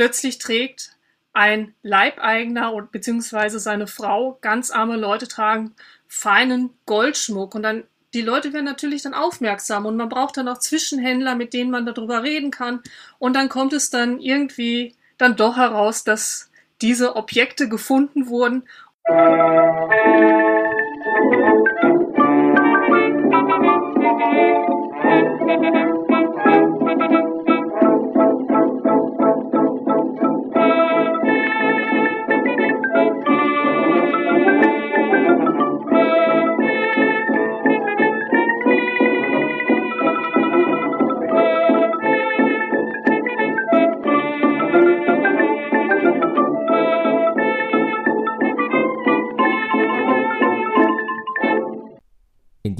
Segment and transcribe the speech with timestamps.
[0.00, 0.96] plötzlich trägt
[1.34, 5.74] ein Leibeigener und beziehungsweise seine Frau, ganz arme Leute tragen
[6.08, 10.56] feinen Goldschmuck und dann die Leute werden natürlich dann aufmerksam und man braucht dann auch
[10.56, 12.80] Zwischenhändler, mit denen man darüber reden kann
[13.18, 18.62] und dann kommt es dann irgendwie dann doch heraus, dass diese Objekte gefunden wurden.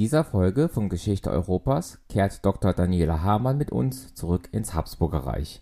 [0.01, 2.73] Dieser Folge von Geschichte Europas kehrt Dr.
[2.73, 5.61] Daniela Hamann mit uns zurück ins Habsburger Reich.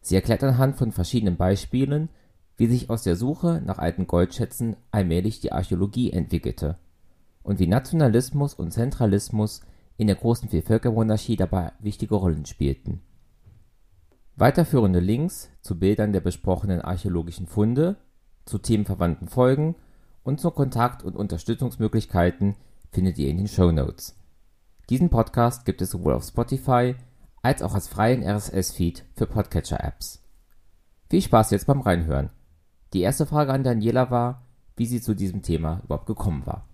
[0.00, 2.08] Sie erklärt anhand von verschiedenen Beispielen,
[2.56, 6.78] wie sich aus der Suche nach alten Goldschätzen allmählich die Archäologie entwickelte
[7.42, 9.60] und wie Nationalismus und Zentralismus
[9.98, 13.02] in der großen Vielvölkermonarchie dabei wichtige Rollen spielten.
[14.36, 17.96] Weiterführende Links zu Bildern der besprochenen archäologischen Funde,
[18.46, 19.74] zu themenverwandten Folgen
[20.22, 22.56] und zu Kontakt- und Unterstützungsmöglichkeiten
[22.92, 24.16] findet ihr in den Show Notes.
[24.88, 26.94] Diesen Podcast gibt es sowohl auf Spotify
[27.42, 30.22] als auch als freien RSS-Feed für Podcatcher-Apps.
[31.10, 32.30] Viel Spaß jetzt beim Reinhören.
[32.92, 36.68] Die erste Frage an Daniela war, wie sie zu diesem Thema überhaupt gekommen war.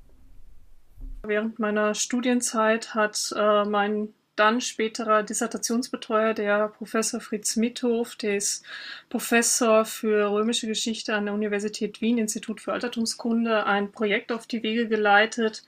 [1.23, 4.09] Während meiner Studienzeit hat äh, mein
[4.43, 8.65] dann späterer Dissertationsbetreuer, der Professor Fritz Mithof, der ist
[9.09, 14.65] Professor für römische Geschichte an der Universität Wien, Institut für Altertumskunde, ein Projekt auf die
[14.65, 15.63] Wege geleitet,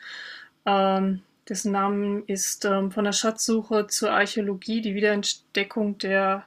[0.66, 6.44] ähm, dessen Namen ist ähm, von der Schatzsuche zur Archäologie die Wiederentdeckung der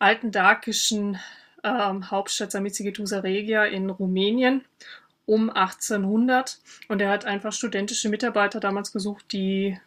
[0.00, 1.20] alten dakischen
[1.62, 4.64] ähm, Hauptstadt Samizigitusa Regia in Rumänien
[5.24, 6.58] um 1800.
[6.88, 9.78] Und er hat einfach studentische Mitarbeiter damals gesucht, die,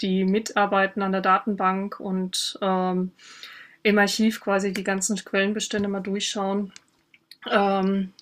[0.00, 3.12] die mitarbeiten an der Datenbank und ähm,
[3.82, 6.72] im Archiv quasi die ganzen Quellenbestände mal durchschauen.
[7.50, 8.12] Ähm,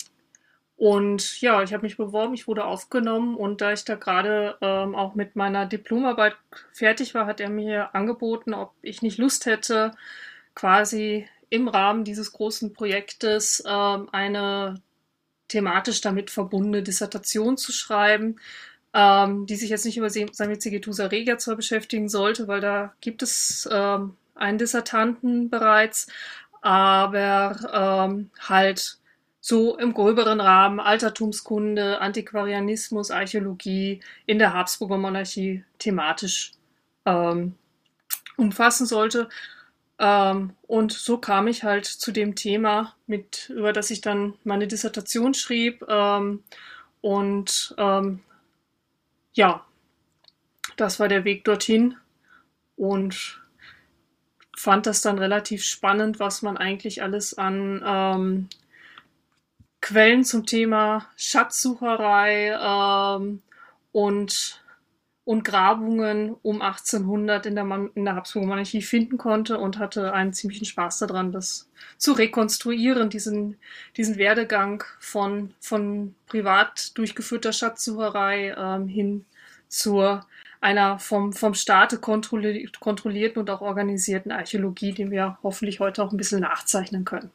[0.77, 4.97] und ja, ich habe mich beworben, ich wurde aufgenommen und da ich da gerade ähm,
[4.97, 6.35] auch mit meiner Diplomarbeit
[6.73, 9.93] fertig war, hat er mir angeboten, ob ich nicht Lust hätte,
[10.57, 14.83] quasi im Rahmen dieses großen Projektes ähm, eine
[15.47, 18.41] thematisch damit verbundene Dissertation zu schreiben,
[18.95, 23.69] ähm, die sich jetzt nicht über Samizigitusa regia zwar beschäftigen sollte, weil da gibt es
[23.71, 26.09] ähm, einen Dissertanten bereits,
[26.61, 28.99] aber ähm, halt
[29.41, 36.53] so im gröberen Rahmen Altertumskunde, Antiquarianismus, Archäologie in der Habsburger Monarchie thematisch
[37.07, 37.57] ähm,
[38.37, 39.29] umfassen sollte.
[39.99, 44.69] Ähm, und so kam ich halt zu dem Thema, mit, über das ich dann meine
[44.69, 45.85] Dissertation schrieb.
[45.89, 46.45] Ähm,
[47.01, 48.21] und ähm,
[49.35, 49.65] ja,
[50.77, 51.97] das war der Weg dorthin
[52.77, 53.41] und
[54.57, 58.49] fand das dann relativ spannend, was man eigentlich alles an ähm,
[59.81, 63.43] Quellen zum Thema Schatzsucherei ähm,
[63.91, 64.62] und,
[65.25, 70.13] und Grabungen um 1800 in der, Man in der Habsburger Monarchie finden konnte und hatte
[70.13, 73.57] einen ziemlichen Spaß daran, das zu rekonstruieren, diesen,
[73.97, 79.25] diesen Werdegang von, von privat durchgeführter Schatzsucherei ähm, hin
[79.69, 80.27] zur
[80.61, 86.13] einer vom, vom Staate kontrolli kontrollierten und auch organisierten Archäologie, die wir hoffentlich heute auch
[86.13, 87.31] ein bisschen nachzeichnen können.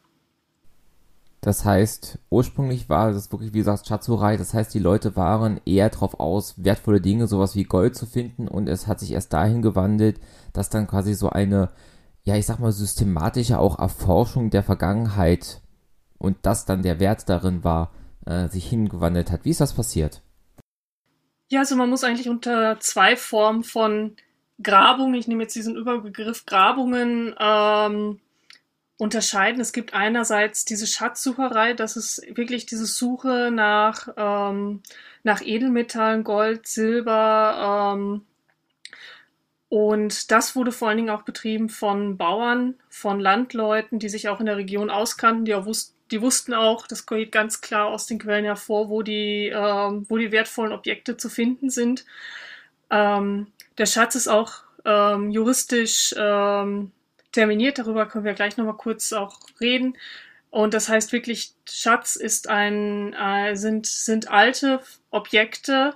[1.41, 4.37] Das heißt, ursprünglich war das wirklich, wie gesagt, Schatzurei.
[4.37, 8.47] Das heißt, die Leute waren eher darauf aus, wertvolle Dinge, sowas wie Gold zu finden.
[8.47, 10.19] Und es hat sich erst dahin gewandelt,
[10.53, 11.69] dass dann quasi so eine,
[12.23, 15.61] ja, ich sag mal, systematische auch Erforschung der Vergangenheit
[16.17, 17.91] und das dann der Wert darin war,
[18.25, 19.45] äh, sich hingewandelt hat.
[19.45, 20.21] Wie ist das passiert?
[21.49, 24.15] Ja, also man muss eigentlich unter zwei Formen von
[24.61, 28.19] Grabungen, ich nehme jetzt diesen Überbegriff Grabungen, ähm,
[28.97, 29.61] unterscheiden.
[29.61, 34.81] Es gibt einerseits diese Schatzsucherei, das ist wirklich diese Suche nach, ähm,
[35.23, 37.95] nach Edelmetallen, Gold, Silber.
[37.95, 38.25] Ähm,
[39.69, 44.39] und das wurde vor allen Dingen auch betrieben von Bauern, von Landleuten, die sich auch
[44.39, 48.05] in der Region auskannten, die auch wussten, die wussten auch, das geht ganz klar aus
[48.07, 52.05] den Quellen hervor, wo die, ähm, wo die wertvollen Objekte zu finden sind.
[52.89, 53.47] Ähm,
[53.77, 56.91] der Schatz ist auch ähm, juristisch ähm,
[57.31, 57.79] terminiert.
[57.79, 59.97] Darüber können wir gleich nochmal kurz auch reden.
[60.49, 64.81] Und das heißt wirklich, Schatz ist ein, äh, sind, sind alte
[65.11, 65.95] Objekte,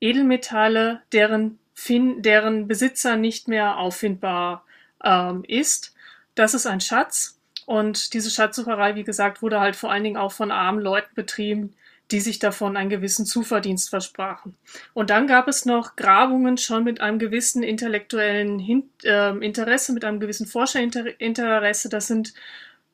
[0.00, 4.64] Edelmetalle, deren, fin deren Besitzer nicht mehr auffindbar
[5.04, 5.94] ähm, ist.
[6.34, 7.38] Das ist ein Schatz.
[7.66, 11.74] Und diese Schatzsucherei, wie gesagt, wurde halt vor allen Dingen auch von armen Leuten betrieben,
[12.10, 14.54] die sich davon einen gewissen Zuverdienst versprachen.
[14.94, 20.04] Und dann gab es noch Grabungen schon mit einem gewissen intellektuellen Hin äh, Interesse, mit
[20.04, 21.88] einem gewissen Forscherinteresse.
[21.88, 22.34] Das sind,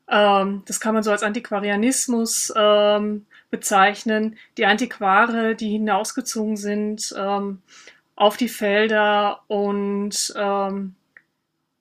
[0.09, 4.39] ähm, das kann man so als Antiquarianismus ähm, bezeichnen.
[4.57, 7.61] Die Antiquare, die hinausgezogen sind ähm,
[8.17, 10.95] auf die Felder und ähm,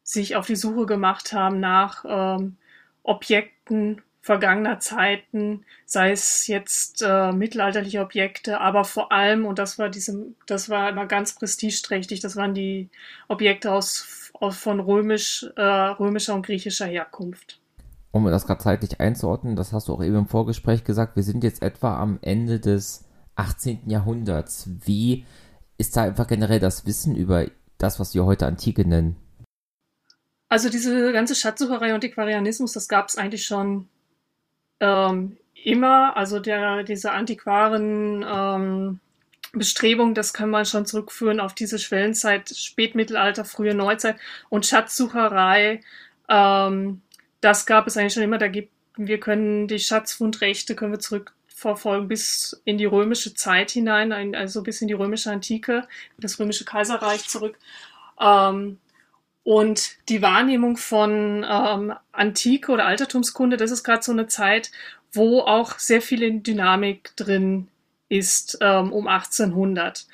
[0.03, 2.57] sich auf die Suche gemacht haben nach ähm,
[3.03, 9.89] Objekten vergangener Zeiten, sei es jetzt äh, mittelalterliche Objekte, aber vor allem, und das war
[9.89, 12.89] diesem, das war immer ganz prestigeträchtig, das waren die
[13.27, 17.59] Objekte aus, aus von römisch, äh, römischer und griechischer Herkunft.
[18.11, 21.43] Um das gerade zeitlich einzuordnen, das hast du auch eben im Vorgespräch gesagt, wir sind
[21.43, 23.89] jetzt etwa am Ende des 18.
[23.89, 24.69] Jahrhunderts.
[24.85, 25.25] Wie
[25.77, 27.47] ist da einfach generell das Wissen über
[27.79, 29.15] das, was wir heute Antike nennen?
[30.47, 33.87] Also diese ganze Schatzsucherei und Aquarianismus, das gab es eigentlich schon
[34.81, 36.17] ähm, immer.
[36.17, 38.99] Also der, diese antiquaren ähm,
[39.53, 44.17] Bestrebung, das kann man schon zurückführen auf diese Schwellenzeit, Spätmittelalter, frühe Neuzeit
[44.49, 45.81] und Schatzsucherei.
[46.27, 47.01] Ähm,
[47.41, 48.37] das gab es eigentlich schon immer.
[48.37, 54.35] Da gibt, wir können die Schatzfundrechte können wir zurückverfolgen bis in die römische Zeit hinein,
[54.35, 55.87] also bis in die römische Antike,
[56.17, 57.57] das römische Kaiserreich zurück.
[58.19, 58.77] Ähm,
[59.43, 64.71] und die Wahrnehmung von ähm, Antike oder Altertumskunde, das ist gerade so eine Zeit,
[65.11, 67.67] wo auch sehr viel Dynamik drin
[68.07, 70.05] ist ähm, um 1800.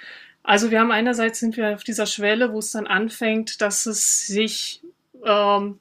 [0.43, 4.27] Also wir haben einerseits sind wir auf dieser Schwelle, wo es dann anfängt, dass es
[4.27, 4.81] sich
[5.25, 5.79] ähm,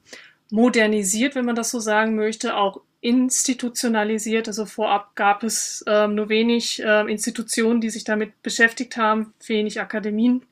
[0.51, 4.49] modernisiert, wenn man das so sagen möchte, auch institutionalisiert.
[4.49, 9.81] Also vorab gab es ähm, nur wenig äh, Institutionen, die sich damit beschäftigt haben, wenig
[9.81, 10.43] Akademien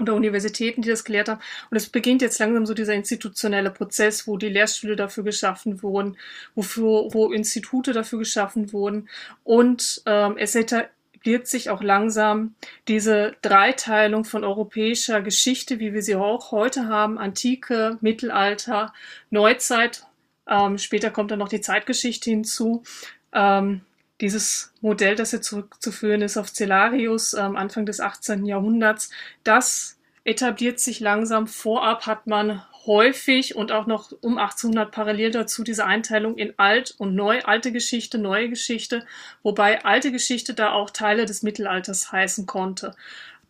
[0.00, 1.40] oder Universitäten, die das gelehrt haben.
[1.70, 6.16] Und es beginnt jetzt langsam so dieser institutionelle Prozess, wo die Lehrstühle dafür geschaffen wurden,
[6.54, 9.08] wofür, wo Institute dafür geschaffen wurden.
[9.44, 12.54] Und ähm, es etabliert sich auch langsam
[12.86, 18.92] diese Dreiteilung von europäischer Geschichte, wie wir sie auch heute haben, Antike, Mittelalter,
[19.30, 20.04] Neuzeit.
[20.48, 22.84] Ähm, später kommt dann noch die Zeitgeschichte hinzu.
[23.32, 23.82] Ähm,
[24.20, 28.44] dieses Modell, das jetzt zurückzuführen ist auf Cellarius ähm, Anfang des 18.
[28.44, 29.10] Jahrhunderts,
[29.44, 31.46] das etabliert sich langsam.
[31.46, 36.94] Vorab hat man häufig und auch noch um 1800 parallel dazu diese Einteilung in alt
[36.98, 39.06] und neu, alte Geschichte, neue Geschichte,
[39.42, 42.94] wobei alte Geschichte da auch Teile des Mittelalters heißen konnte.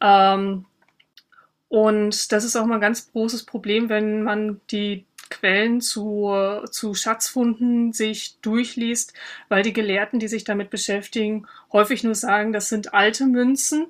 [0.01, 0.67] Ähm,
[1.69, 6.33] und das ist auch mal ein ganz großes Problem, wenn man die Quellen zu,
[6.71, 9.13] zu Schatzfunden sich durchliest,
[9.49, 13.87] weil die Gelehrten, die sich damit beschäftigen, häufig nur sagen, das sind alte Münzen.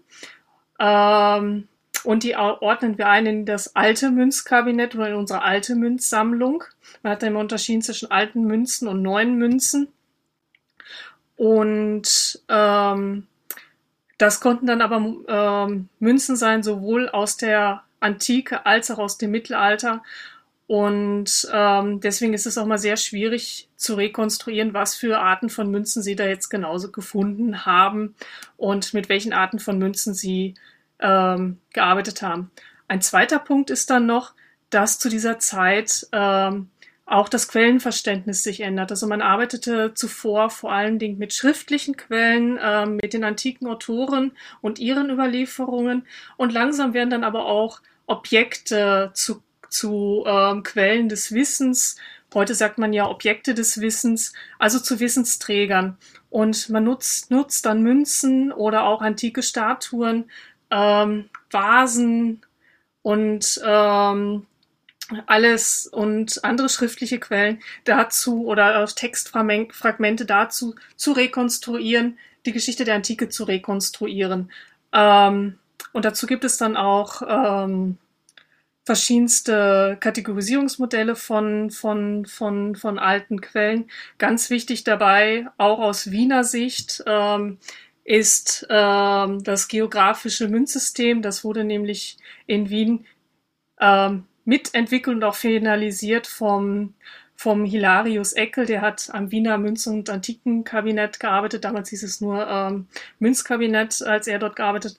[0.78, 1.68] Ähm,
[2.04, 6.64] und die ordnen wir ein in das alte Münzkabinett oder in unsere alte Münzsammlung.
[7.02, 9.88] Man hat da immer unterschieden zwischen alten Münzen und neuen Münzen.
[11.36, 13.26] Und ähm,
[14.18, 19.30] das konnten dann aber ähm, Münzen sein, sowohl aus der Antike als auch aus dem
[19.30, 20.02] Mittelalter.
[20.68, 25.70] Und ähm, deswegen ist es auch mal sehr schwierig zu rekonstruieren, was für Arten von
[25.70, 28.14] Münzen sie da jetzt genauso gefunden haben
[28.58, 30.54] und mit welchen Arten von Münzen sie
[31.00, 32.50] ähm, gearbeitet haben.
[32.86, 34.34] Ein zweiter Punkt ist dann noch,
[34.68, 36.68] dass zu dieser Zeit ähm,
[37.06, 38.90] auch das Quellenverständnis sich ändert.
[38.90, 44.32] Also man arbeitete zuvor vor allen Dingen mit schriftlichen Quellen, ähm, mit den antiken Autoren
[44.60, 51.32] und ihren Überlieferungen und langsam werden dann aber auch Objekte zu zu ähm, Quellen des
[51.32, 51.96] Wissens.
[52.34, 55.96] Heute sagt man ja Objekte des Wissens, also zu Wissensträgern.
[56.30, 60.30] Und man nutzt, nutzt dann Münzen oder auch antike Statuen,
[60.70, 62.42] ähm, Vasen
[63.02, 64.46] und ähm,
[65.26, 73.30] alles und andere schriftliche Quellen dazu oder Textfragmente dazu zu rekonstruieren, die Geschichte der Antike
[73.30, 74.50] zu rekonstruieren.
[74.92, 75.58] Ähm,
[75.92, 77.96] und dazu gibt es dann auch ähm,
[78.88, 83.90] verschiedenste Kategorisierungsmodelle von, von, von, von alten Quellen.
[84.16, 87.58] Ganz wichtig dabei, auch aus Wiener Sicht, ähm,
[88.04, 91.20] ist ähm, das geografische Münzsystem.
[91.20, 92.16] Das wurde nämlich
[92.46, 93.04] in Wien
[93.78, 96.94] ähm, mitentwickelt und auch finalisiert vom,
[97.36, 98.64] vom Hilarius Eckel.
[98.64, 101.64] Der hat am Wiener Münz- und Antikenkabinett gearbeitet.
[101.64, 102.86] Damals hieß es nur ähm,
[103.18, 104.98] Münzkabinett, als er dort gearbeitet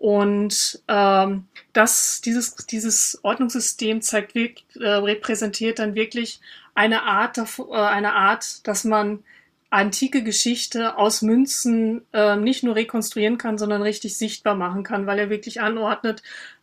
[0.00, 6.40] und ähm, das, dieses, dieses Ordnungssystem zeigt äh, repräsentiert dann wirklich
[6.74, 9.22] eine Art, äh, eine Art, dass man
[9.68, 15.18] antike Geschichte aus Münzen äh, nicht nur rekonstruieren kann, sondern richtig sichtbar machen kann, weil
[15.18, 16.22] er wirklich anordnet,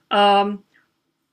[0.10, 0.64] ähm,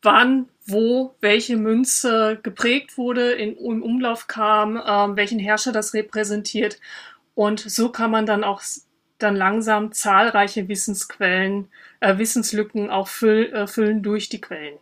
[0.02, 6.80] wann, wo, welche Münze geprägt wurde, in, im Umlauf kam, ähm, welchen Herrscher das repräsentiert.
[7.34, 8.60] Und so kann man dann auch
[9.18, 11.68] dann langsam zahlreiche Wissensquellen,
[12.04, 14.78] äh, Wissenslücken auch füll, äh, füllen durch die Quellen.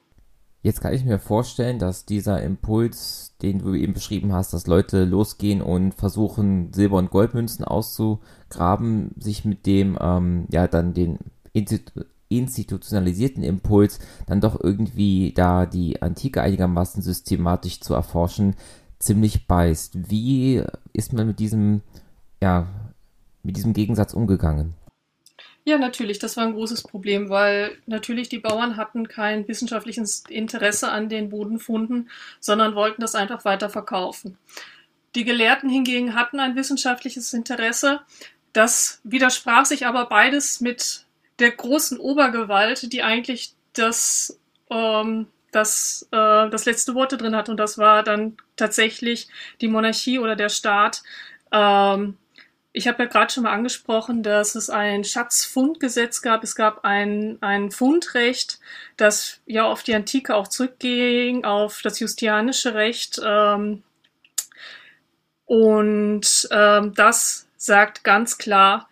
[0.62, 5.04] Jetzt kann ich mir vorstellen, dass dieser Impuls, den du eben beschrieben hast, dass Leute
[5.04, 11.18] losgehen und versuchen, Silber- und Goldmünzen auszugraben, sich mit dem, ähm, ja, dann den
[11.52, 18.54] Institu institutionalisierten Impuls, dann doch irgendwie da die Antike einigermaßen systematisch zu erforschen,
[18.98, 20.10] ziemlich beißt.
[20.10, 20.62] Wie
[20.94, 21.82] ist man mit diesem,
[22.40, 22.68] ja,
[23.42, 24.72] mit diesem Gegensatz umgegangen?
[25.64, 30.90] Ja, natürlich, das war ein großes Problem, weil natürlich die Bauern hatten kein wissenschaftliches Interesse
[30.90, 34.38] an den Bodenfunden, sondern wollten das einfach weiter verkaufen.
[35.14, 38.00] Die Gelehrten hingegen hatten ein wissenschaftliches Interesse.
[38.52, 41.06] Das widersprach sich aber beides mit
[41.38, 44.38] der großen Obergewalt, die eigentlich das,
[44.68, 47.48] ähm, das, äh, das letzte Wort drin hat.
[47.48, 49.28] Und das war dann tatsächlich
[49.60, 51.02] die Monarchie oder der Staat.
[51.52, 52.16] Ähm,
[52.72, 56.42] ich habe ja gerade schon mal angesprochen, dass es ein Schatzfundgesetz gab.
[56.42, 58.60] Es gab ein, ein Fundrecht,
[58.96, 63.20] das ja auf die Antike auch zurückging, auf das justianische Recht.
[63.24, 63.82] Ähm,
[65.44, 68.88] und ähm, das sagt ganz klar,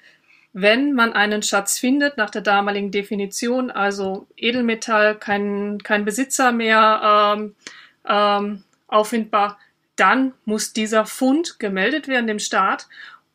[0.52, 7.36] wenn man einen Schatz findet, nach der damaligen Definition, also Edelmetall, kein, kein Besitzer mehr
[7.38, 7.54] ähm,
[8.06, 9.58] ähm, auffindbar,
[9.96, 12.88] dann muss dieser Fund gemeldet werden dem Staat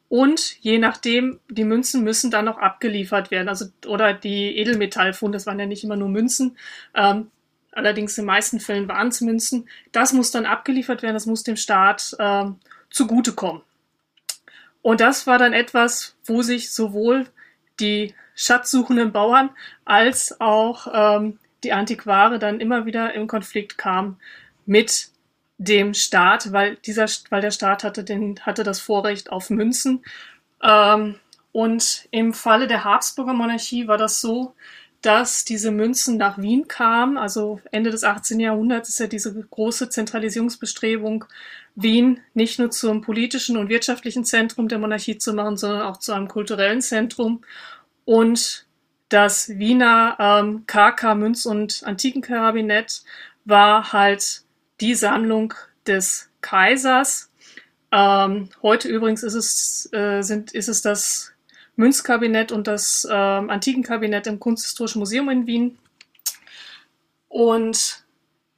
[0.07, 3.49] und je nachdem, die Münzen müssen dann noch abgeliefert werden.
[3.49, 6.57] Also, oder die Edelmetallfunde, das waren ja nicht immer nur Münzen.
[6.93, 7.31] Ähm,
[7.71, 9.67] allerdings in den meisten Fällen waren es Münzen.
[9.91, 12.57] Das muss dann abgeliefert werden, das muss dem Staat ähm,
[12.89, 13.61] zugutekommen.
[14.81, 17.25] Und das war dann etwas, wo sich sowohl
[17.79, 19.49] die schatzsuchenden Bauern
[19.83, 24.17] als auch ähm, die Antiquare dann immer wieder im Konflikt kamen
[24.67, 25.09] mit
[25.57, 30.03] dem Staat, weil dieser, weil der Staat hatte, den, hatte das Vorrecht auf Münzen.
[30.61, 31.15] Ähm,
[31.51, 34.55] und im Falle der Habsburger Monarchie war das so,
[35.01, 37.17] dass diese Münzen nach Wien kamen.
[37.17, 38.39] Also Ende des 18.
[38.39, 41.25] Jahrhunderts ist ja diese große Zentralisierungsbestrebung,
[41.75, 46.13] Wien nicht nur zum politischen und wirtschaftlichen Zentrum der Monarchie zu machen, sondern auch zu
[46.13, 47.43] einem kulturellen Zentrum.
[48.05, 48.65] Und
[49.09, 53.03] das Wiener ähm, KK Münz- und Antikenkabinett
[53.45, 54.44] war halt
[54.81, 55.53] die Sammlung
[55.87, 57.31] des Kaisers.
[57.91, 61.33] Ähm, heute übrigens ist es, äh, sind, ist es das
[61.75, 65.77] Münzkabinett und das ähm, Antikenkabinett im Kunsthistorischen Museum in Wien.
[67.27, 68.05] Und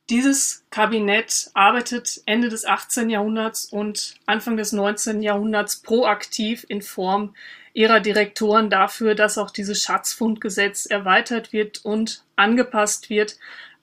[0.09, 3.09] dieses Kabinett arbeitet Ende des 18.
[3.09, 5.21] Jahrhunderts und Anfang des 19.
[5.21, 7.35] Jahrhunderts proaktiv in Form
[7.73, 13.37] ihrer Direktoren dafür, dass auch dieses Schatzfundgesetz erweitert wird und angepasst wird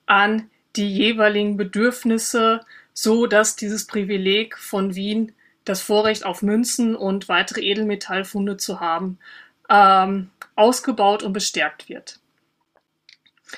[0.05, 2.61] an die jeweiligen Bedürfnisse,
[2.93, 9.17] so dass dieses Privileg von Wien, das Vorrecht auf Münzen und weitere Edelmetallfunde zu haben,
[9.69, 12.19] ähm, ausgebaut und bestärkt wird.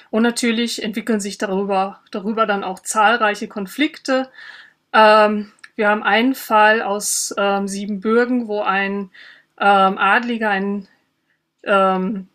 [0.10, 4.30] Und natürlich entwickeln sich darüber, darüber dann auch zahlreiche Konflikte.
[4.94, 9.12] Ähm, wir haben einen Fall aus ähm, Siebenbürgen, wo ein
[9.60, 10.88] ähm, Adliger, ein
[11.64, 12.28] ähm,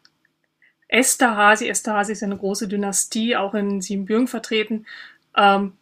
[0.93, 4.87] Esterhazy, Esterhazy ist eine große Dynastie, auch in Siebenbürgen vertreten,
[5.35, 5.73] ähm,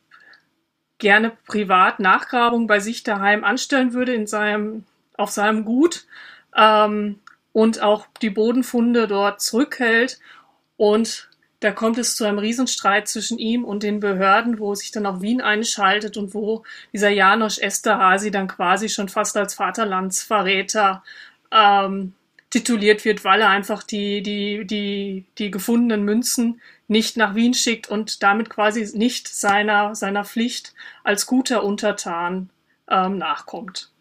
[0.99, 4.85] gerne privat Nachgrabung bei sich daheim anstellen würde in seinem,
[5.17, 6.07] auf seinem Gut
[6.57, 7.19] ähm,
[7.53, 10.21] und auch die Bodenfunde dort zurückhält.
[10.77, 15.07] Und da kommt es zu einem Riesenstreit zwischen ihm und den Behörden, wo sich dann
[15.07, 16.63] auch Wien einschaltet und wo
[16.93, 21.03] dieser Janosch Esterhazy dann quasi schon fast als Vaterlandsverräter
[21.51, 22.15] ähm,
[22.51, 27.89] tituliert wird, weil er einfach die, die, die, die gefundenen Münzen nicht nach Wien schickt
[27.89, 32.51] und damit quasi nicht seiner, seiner Pflicht als guter Untertan
[32.89, 33.93] ähm, nachkommt.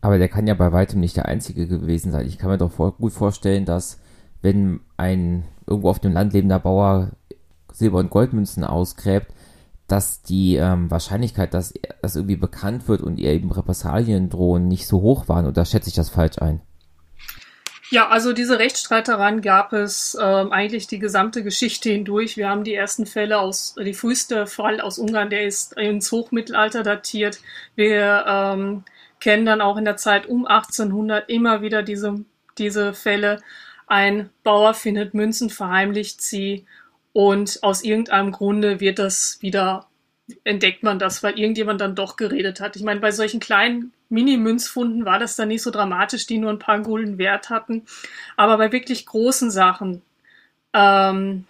[0.00, 2.26] Aber der kann ja bei weitem nicht der Einzige gewesen sein.
[2.26, 4.00] Ich kann mir doch vor, gut vorstellen, dass
[4.40, 7.10] wenn ein irgendwo auf dem Land lebender Bauer
[7.72, 9.32] Silber- und Goldmünzen ausgräbt,
[9.88, 14.86] dass die ähm, Wahrscheinlichkeit, dass das irgendwie bekannt wird und ihr eben Repressalien drohen, nicht
[14.86, 15.46] so hoch waren.
[15.46, 16.60] Oder schätze ich das falsch ein?
[17.90, 22.36] Ja, also diese Rechtsstreitereien gab es ähm, eigentlich die gesamte Geschichte hindurch.
[22.36, 26.82] Wir haben die ersten Fälle aus, die früheste Fall aus Ungarn, der ist ins Hochmittelalter
[26.82, 27.40] datiert.
[27.76, 28.84] Wir ähm,
[29.20, 32.24] kennen dann auch in der Zeit um 1800 immer wieder diese,
[32.58, 33.40] diese Fälle.
[33.86, 36.66] Ein Bauer findet Münzen, verheimlicht sie
[37.12, 39.86] und aus irgendeinem Grunde wird das wieder,
[40.44, 42.76] entdeckt man das, weil irgendjemand dann doch geredet hat.
[42.76, 46.58] Ich meine, bei solchen kleinen Mini-Münzfunden war das dann nicht so dramatisch, die nur ein
[46.58, 47.84] paar Gulden Wert hatten.
[48.36, 50.02] Aber bei wirklich großen Sachen,
[50.72, 51.46] ähm,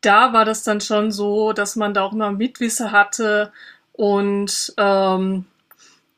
[0.00, 3.52] da war das dann schon so, dass man da auch immer Mitwisse hatte
[3.92, 5.46] und ähm,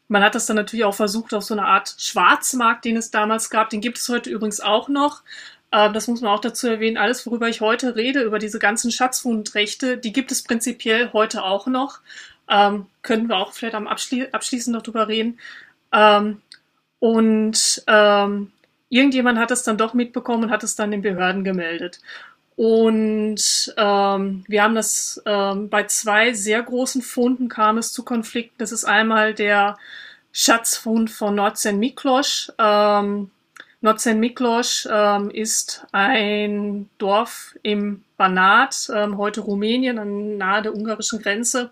[0.09, 3.51] man hat das dann natürlich auch versucht auf so eine Art Schwarzmarkt, den es damals
[3.51, 3.71] gab.
[3.71, 5.23] Den gibt es heute übrigens auch noch.
[5.77, 6.97] Ähm, das muss man auch dazu erwähnen.
[6.97, 11.67] Alles, worüber ich heute rede, über diese ganzen Schatzfundrechte, die gibt es prinzipiell heute auch
[11.67, 12.01] noch.
[12.49, 15.39] Ähm, können wir auch vielleicht am Abschli abschließend noch drüber reden.
[15.93, 16.41] Ähm,
[16.99, 18.53] und ähm,
[18.89, 22.01] irgendjemand hat es dann doch mitbekommen und hat es dann den Behörden gemeldet.
[22.57, 28.57] Und ähm, wir haben das ähm, bei zwei sehr großen Funden kam es zu Konflikten.
[28.57, 29.77] Das ist einmal der
[30.33, 32.51] Schatzfund von Nordzen Miklos.
[32.59, 33.31] Ähm,
[33.87, 41.71] Nordzen Miklos ähm, ist ein Dorf im Banat, ähm, heute Rumänien, nahe der ungarischen Grenze.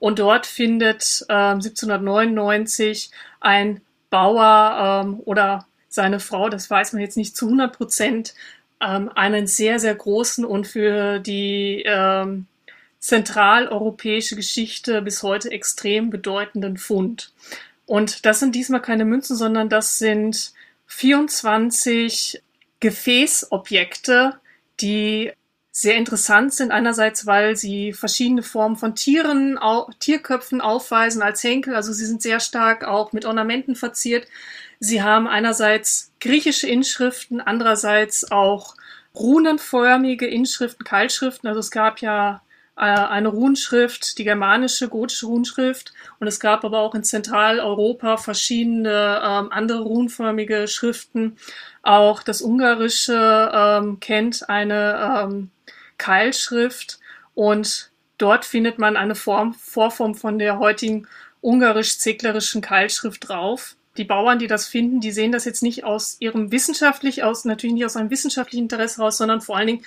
[0.00, 7.16] Und dort findet ähm, 1799 ein Bauer ähm, oder seine Frau, das weiß man jetzt
[7.16, 8.34] nicht zu 100 Prozent,
[8.80, 12.46] ähm, einen sehr, sehr großen und für die ähm,
[12.98, 17.32] zentraleuropäische Geschichte bis heute extrem bedeutenden Fund.
[17.86, 20.54] Und das sind diesmal keine Münzen, sondern das sind
[20.94, 22.42] 24
[22.80, 24.38] Gefäßobjekte,
[24.80, 25.32] die
[25.70, 26.70] sehr interessant sind.
[26.70, 31.74] Einerseits, weil sie verschiedene Formen von Tieren, au Tierköpfen aufweisen als Henkel.
[31.74, 34.28] Also sie sind sehr stark auch mit Ornamenten verziert.
[34.80, 38.76] Sie haben einerseits griechische Inschriften, andererseits auch
[39.14, 41.48] runenförmige Inschriften, Keilschriften.
[41.48, 42.42] Also es gab ja
[42.74, 45.92] eine Runenschrift, die germanische, gotische Runenschrift.
[46.20, 51.36] Und es gab aber auch in Zentraleuropa verschiedene ähm, andere runenförmige Schriften.
[51.82, 55.50] Auch das Ungarische ähm, kennt eine ähm,
[55.98, 56.98] Keilschrift
[57.34, 61.06] und dort findet man eine Form, Vorform von der heutigen
[61.40, 66.50] ungarisch-zeglerischen Keilschrift drauf die Bauern, die das finden, die sehen das jetzt nicht aus ihrem
[66.50, 69.84] wissenschaftlich, aus, natürlich nicht aus einem wissenschaftlichen Interesse raus, sondern vor allen Dingen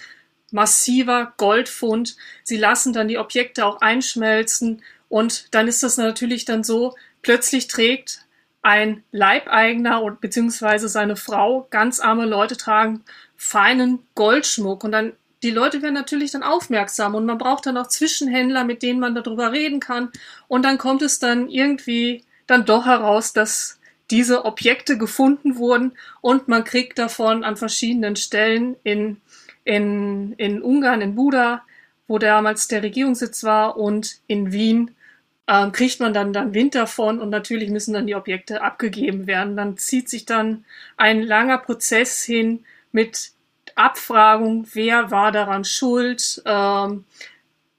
[0.52, 2.16] massiver Goldfund.
[2.44, 7.68] Sie lassen dann die Objekte auch einschmelzen und dann ist das natürlich dann so, plötzlich
[7.68, 8.26] trägt
[8.62, 13.04] ein Leibeigner und beziehungsweise seine Frau, ganz arme Leute tragen
[13.36, 17.88] feinen Goldschmuck und dann die Leute werden natürlich dann aufmerksam und man braucht dann auch
[17.88, 20.10] Zwischenhändler, mit denen man darüber reden kann
[20.48, 26.48] und dann kommt es dann irgendwie dann doch heraus, dass diese Objekte gefunden wurden und
[26.48, 29.22] man kriegt davon an verschiedenen Stellen in,
[29.66, 31.64] in, in Ungarn, in Buda,
[32.08, 34.96] wo damals der Regierungssitz war und in Wien
[35.48, 39.58] äh, kriegt man dann, dann Wind davon und natürlich müssen dann die Objekte abgegeben werden.
[39.58, 40.64] Dann zieht sich dann
[40.96, 43.32] ein langer Prozess hin mit
[43.76, 47.04] Abfragung, wer war daran schuld, ähm,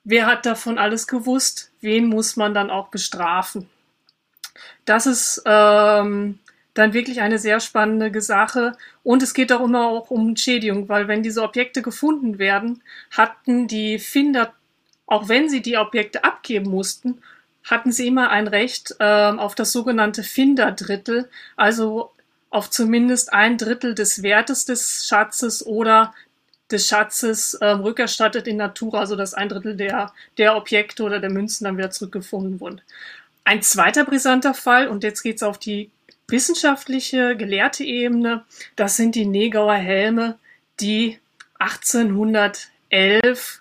[0.04, 3.70] wer hat davon alles gewusst, wen muss man dann auch bestrafen
[4.86, 6.38] das ist ähm,
[6.76, 8.76] dann wirklich eine sehr spannende Sache.
[9.02, 13.66] Und es geht auch immer auch um Entschädigung, weil wenn diese Objekte gefunden werden, hatten
[13.66, 14.52] die Finder,
[15.06, 17.22] auch wenn sie die Objekte abgeben mussten,
[17.64, 22.12] hatten sie immer ein Recht äh, auf das sogenannte Finderdrittel, also
[22.50, 26.14] auf zumindest ein Drittel des Wertes des Schatzes oder
[26.70, 31.30] des Schatzes äh, rückerstattet in Natura, also dass ein Drittel der, der Objekte oder der
[31.30, 32.82] Münzen dann wieder zurückgefunden wurden.
[33.44, 35.90] Ein zweiter brisanter Fall, und jetzt geht's auf die
[36.28, 40.38] wissenschaftliche, gelehrte Ebene, das sind die Negauer Helme,
[40.80, 41.20] die
[41.58, 43.60] 1811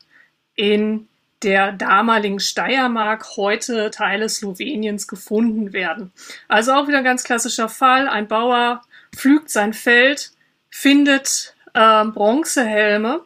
[0.55, 1.07] in
[1.43, 6.11] der damaligen Steiermark, heute Teile Sloweniens, gefunden werden.
[6.47, 8.07] Also auch wieder ein ganz klassischer Fall.
[8.07, 8.81] Ein Bauer
[9.15, 10.31] pflügt sein Feld,
[10.69, 13.21] findet äh, Bronzehelme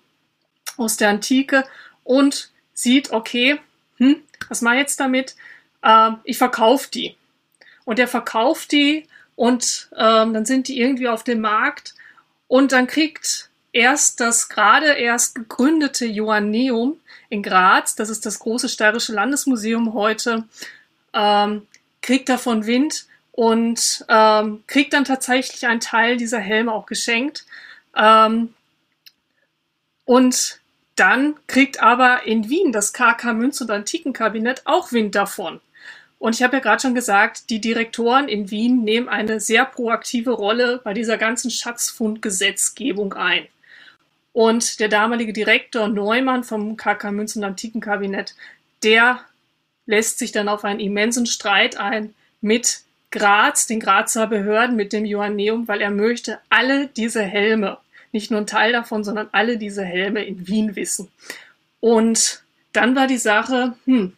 [0.75, 1.63] aus der Antike
[2.04, 3.60] und sieht, okay,
[3.97, 4.17] hm,
[4.49, 5.36] was mache ich jetzt damit?
[5.82, 7.15] äh, ich verkaufe die.
[7.86, 9.08] Und er verkauft die
[9.39, 11.95] und ähm, dann sind die irgendwie auf dem Markt
[12.49, 16.99] und dann kriegt erst das gerade erst gegründete Joanneum
[17.30, 20.43] in Graz, das ist das große steirische Landesmuseum heute,
[21.13, 21.65] ähm,
[22.02, 27.45] kriegt davon Wind und ähm, kriegt dann tatsächlich einen Teil dieser Helme auch geschenkt.
[27.95, 28.54] Ähm,
[30.04, 30.60] und
[30.97, 35.62] dann kriegt aber in Wien das KK Münz- und Antikenkabinett auch Wind davon.
[36.19, 40.32] Und ich habe ja gerade schon gesagt, die Direktoren in Wien nehmen eine sehr proaktive
[40.32, 43.47] Rolle bei dieser ganzen Schatzfundgesetzgebung ein.
[44.34, 48.36] Und der damalige Direktor Neumann vom KK Münzen- Antikenkabinett,
[48.84, 49.21] der
[49.86, 55.05] lässt sich dann auf einen immensen Streit ein mit Graz, den Grazer Behörden, mit dem
[55.05, 57.79] Joanneum, weil er möchte alle diese Helme,
[58.12, 61.10] nicht nur ein Teil davon, sondern alle diese Helme in Wien wissen.
[61.79, 64.13] Und dann war die Sache, hm,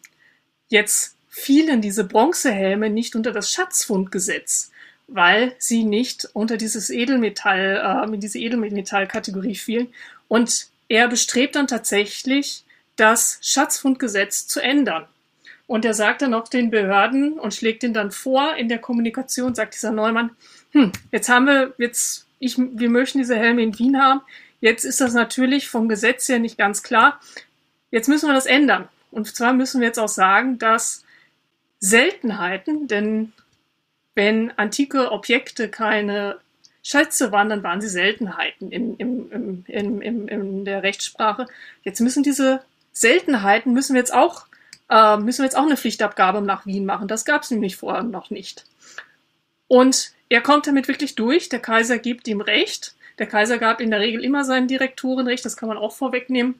[0.67, 4.69] jetzt fielen diese Bronzehelme nicht unter das Schatzfundgesetz,
[5.07, 9.87] weil sie nicht unter dieses Edelmetall, äh, in diese Edelmetallkategorie fielen.
[10.27, 12.65] Und er bestrebt dann tatsächlich,
[12.97, 15.07] das Schatzfundgesetz zu ändern.
[15.65, 19.55] Und er sagt dann auch den Behörden und schlägt den dann vor in der Kommunikation,
[19.55, 20.31] sagt dieser Neumann,
[20.73, 24.21] hm, jetzt haben wir, jetzt, ich, wir möchten diese Helme in Wien haben.
[24.59, 27.21] Jetzt ist das natürlich vom Gesetz her nicht ganz klar.
[27.89, 28.89] Jetzt müssen wir das ändern.
[29.11, 31.05] Und zwar müssen wir jetzt auch sagen, dass
[31.81, 33.33] Seltenheiten, denn
[34.15, 36.39] wenn antike Objekte keine
[36.83, 41.47] Schätze waren, dann waren sie Seltenheiten in, in, in, in, der Rechtssprache.
[41.83, 42.61] Jetzt müssen diese
[42.93, 44.45] Seltenheiten, müssen wir jetzt auch,
[44.89, 47.07] äh, müssen wir jetzt auch eine Pflichtabgabe nach Wien machen.
[47.07, 48.65] Das gab es nämlich vorher noch nicht.
[49.67, 51.49] Und er kommt damit wirklich durch.
[51.49, 52.95] Der Kaiser gibt ihm Recht.
[53.19, 55.45] Der Kaiser gab in der Regel immer seinen Direktoren Recht.
[55.45, 56.59] Das kann man auch vorwegnehmen.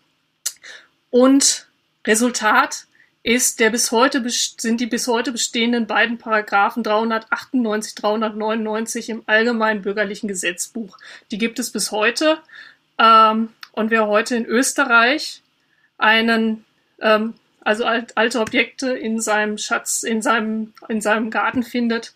[1.10, 1.68] Und
[2.08, 2.86] Resultat
[3.24, 9.84] ist der bis heute sind die bis heute bestehenden beiden Paragraphen 398, 399 im allgemeinen
[9.84, 10.98] bürgerlichen Gesetzbuch.
[11.30, 12.40] Die gibt es bis heute.
[12.98, 15.44] Ähm, und wer heute in Österreich
[16.00, 16.66] einen,
[17.00, 22.16] ähm, also alt, alte Objekte in seinem Schatz, in seinem, in seinem Garten findet,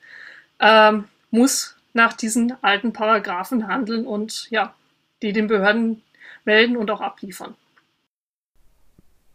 [0.59, 4.73] ähm, muss nach diesen alten Paragraphen handeln und ja,
[5.21, 6.01] die den Behörden
[6.45, 7.55] melden und auch abliefern.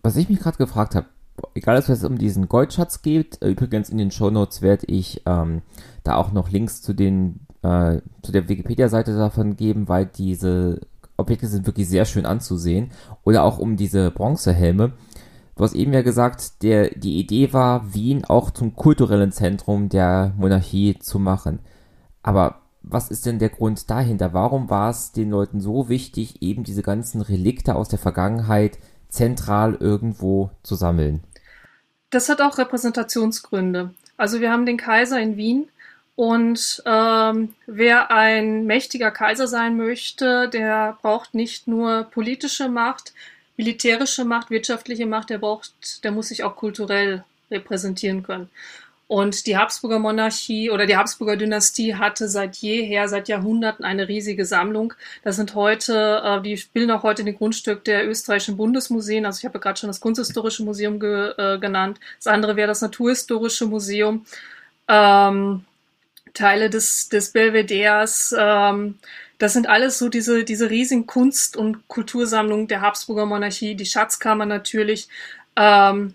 [0.03, 1.07] Was ich mich gerade gefragt habe,
[1.55, 5.63] egal ob es um diesen Goldschatz geht, äh, übrigens in den Shownotes werde ich ähm,
[6.05, 10.81] da auch noch Links zu den äh, zu der Wikipedia-Seite davon geben, weil diese
[11.17, 12.91] Objekte sind wirklich sehr schön anzusehen.
[13.25, 14.93] Oder auch um diese Bronzehelme.
[15.57, 20.33] Du hast eben ja gesagt, der, die Idee war, Wien auch zum kulturellen Zentrum der
[20.39, 21.61] Monarchie zu machen.
[22.23, 24.33] Aber was ist denn der Grund dahinter?
[24.33, 28.79] Warum war es den Leuten so wichtig, eben diese ganzen Relikte aus der Vergangenheit
[29.11, 31.25] zentral irgendwo zu sammeln?
[32.11, 33.95] Das hat auch Repräsentationsgründe.
[34.17, 35.69] Also wir haben den Kaiser in Wien
[36.17, 43.15] und ähm, wer ein mächtiger Kaiser sein möchte, der braucht nicht nur politische Macht,
[43.57, 48.51] militärische Macht, wirtschaftliche Macht, der braucht, der muss sich auch kulturell repräsentieren können.
[49.11, 54.47] Und die Habsburger Monarchie oder die Habsburger Dynastie hatte seit jeher, seit Jahrhunderten eine riesige
[54.47, 54.95] Sammlung.
[55.25, 59.27] Das sind heute, äh, die bilden auch heute den Grundstück der österreichischen Bundesmuseen.
[59.27, 61.99] Also ich habe gerade schon das Kunsthistorische Museum ge, äh, genannt.
[62.19, 64.27] Das andere wäre das Naturhistorische Museum.
[64.87, 65.65] Ähm,
[66.33, 68.33] Teile des, des Belvederes.
[68.39, 69.01] Ähm,
[69.39, 74.47] das sind alles so diese, diese riesigen Kunst- und Kultursammlungen der Habsburger Monarchie, die Schatzkammer
[74.47, 75.09] natürlich.
[75.57, 76.15] Ähm,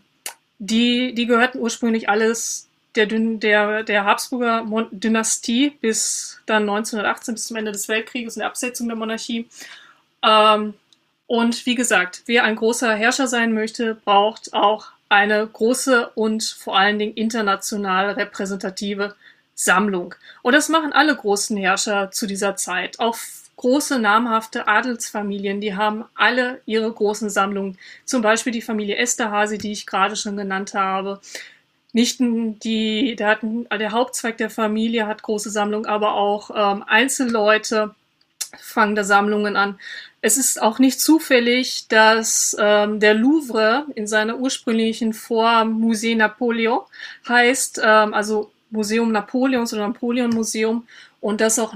[0.59, 7.57] die, die gehörten ursprünglich alles der, der, der Habsburger Dynastie bis dann 1918, bis zum
[7.57, 9.47] Ende des Weltkrieges und der Absetzung der Monarchie.
[10.23, 10.73] Ähm,
[11.27, 16.77] und wie gesagt, wer ein großer Herrscher sein möchte, braucht auch eine große und vor
[16.77, 19.15] allen Dingen international repräsentative
[19.53, 20.15] Sammlung.
[20.41, 22.99] Und das machen alle großen Herrscher zu dieser Zeit.
[22.99, 23.17] Auch
[23.55, 27.77] große namhafte Adelsfamilien, die haben alle ihre großen Sammlungen.
[28.03, 31.21] Zum Beispiel die Familie Esterhazy, die ich gerade schon genannt habe
[31.95, 33.39] nicht die, der, hat,
[33.79, 37.95] der Hauptzweig der Familie hat große Sammlungen, aber auch ähm, Einzelleute
[38.59, 39.79] fangen da Sammlungen an.
[40.19, 46.81] Es ist auch nicht zufällig, dass ähm, der Louvre in seiner ursprünglichen Form Musée Napoleon
[47.29, 50.85] heißt, ähm, also Museum Napoleons oder Napoleon Museum
[51.21, 51.73] und dass auch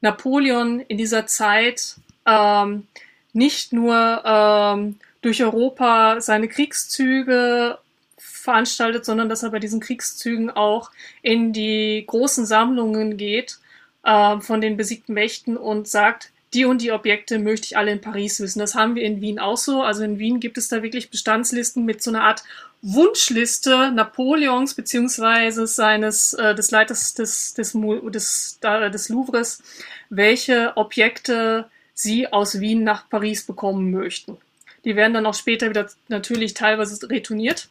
[0.00, 1.94] Napoleon in dieser Zeit
[2.26, 2.88] ähm,
[3.32, 7.78] nicht nur ähm, durch Europa seine Kriegszüge
[8.22, 10.90] veranstaltet, sondern dass er bei diesen Kriegszügen auch
[11.22, 13.58] in die großen Sammlungen geht
[14.04, 18.00] äh, von den besiegten Mächten und sagt, die und die Objekte möchte ich alle in
[18.00, 18.58] Paris wissen.
[18.58, 19.82] Das haben wir in Wien auch so.
[19.82, 22.44] Also in Wien gibt es da wirklich Bestandslisten mit so einer Art
[22.82, 29.62] Wunschliste Napoleons beziehungsweise seines äh, des Leiters des des, des, des Louvres,
[30.10, 34.36] welche Objekte sie aus Wien nach Paris bekommen möchten.
[34.84, 37.68] Die werden dann auch später wieder natürlich teilweise retourniert.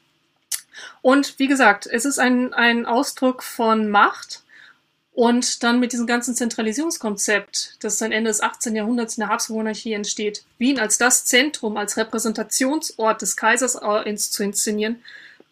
[1.02, 4.44] Und wie gesagt, es ist ein, ein Ausdruck von Macht.
[5.14, 8.76] Und dann mit diesem ganzen Zentralisierungskonzept, das dann Ende des 18.
[8.76, 15.04] Jahrhunderts in der Habsburg-Monarchie entsteht, Wien als das Zentrum, als Repräsentationsort des Kaisers zu inszenieren,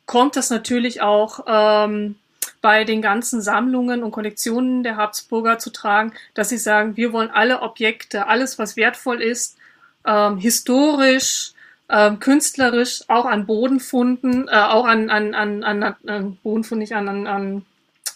[0.05, 2.15] kommt das natürlich auch ähm,
[2.62, 7.29] bei den ganzen Sammlungen und Kollektionen der Habsburger zu tragen, dass sie sagen, wir wollen
[7.29, 9.58] alle Objekte, alles, was wertvoll ist,
[10.05, 11.51] ähm, historisch,
[11.89, 17.28] ähm, künstlerisch auch an Bodenfunden, äh, auch an, an, an, an, an Bodenfund, nicht an,
[17.28, 17.65] an,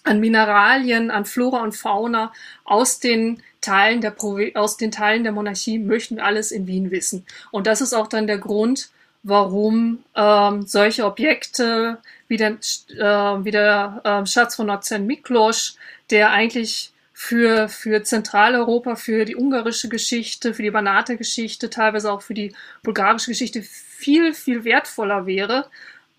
[0.03, 2.31] an Mineralien, an Flora und Fauna
[2.65, 6.91] aus den Teilen der Provi aus den Teilen der Monarchie möchten wir alles in Wien
[6.91, 7.25] wissen.
[7.51, 8.89] Und das ist auch dann der Grund,
[9.23, 15.77] warum ähm, solche Objekte wie der, äh, wie der äh, Schatz von Nordzen Miklos,
[16.09, 16.92] der eigentlich
[17.23, 23.31] für, für Zentraleuropa, für die ungarische Geschichte, für die Banate-Geschichte, teilweise auch für die bulgarische
[23.31, 25.67] Geschichte viel, viel wertvoller wäre,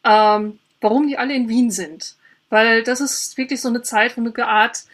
[0.02, 2.14] ähm, warum die alle in Wien sind.
[2.48, 4.84] Weil das ist wirklich so eine Zeit, wo eine Art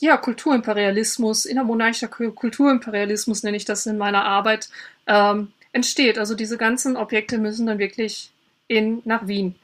[0.00, 4.70] ja, Kulturimperialismus, innermonarchischer Kulturimperialismus nenne ich das in meiner Arbeit,
[5.06, 6.16] ähm, entsteht.
[6.16, 8.30] Also diese ganzen Objekte müssen dann wirklich
[8.68, 9.54] in, nach Wien.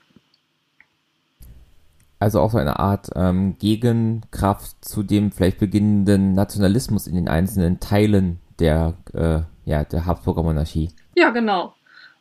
[2.25, 7.81] Also auch so eine Art ähm, Gegenkraft zu dem vielleicht beginnenden Nationalismus in den einzelnen
[7.81, 10.89] Teilen der, äh, ja, der Habsburger Monarchie.
[11.17, 11.75] Ja, genau.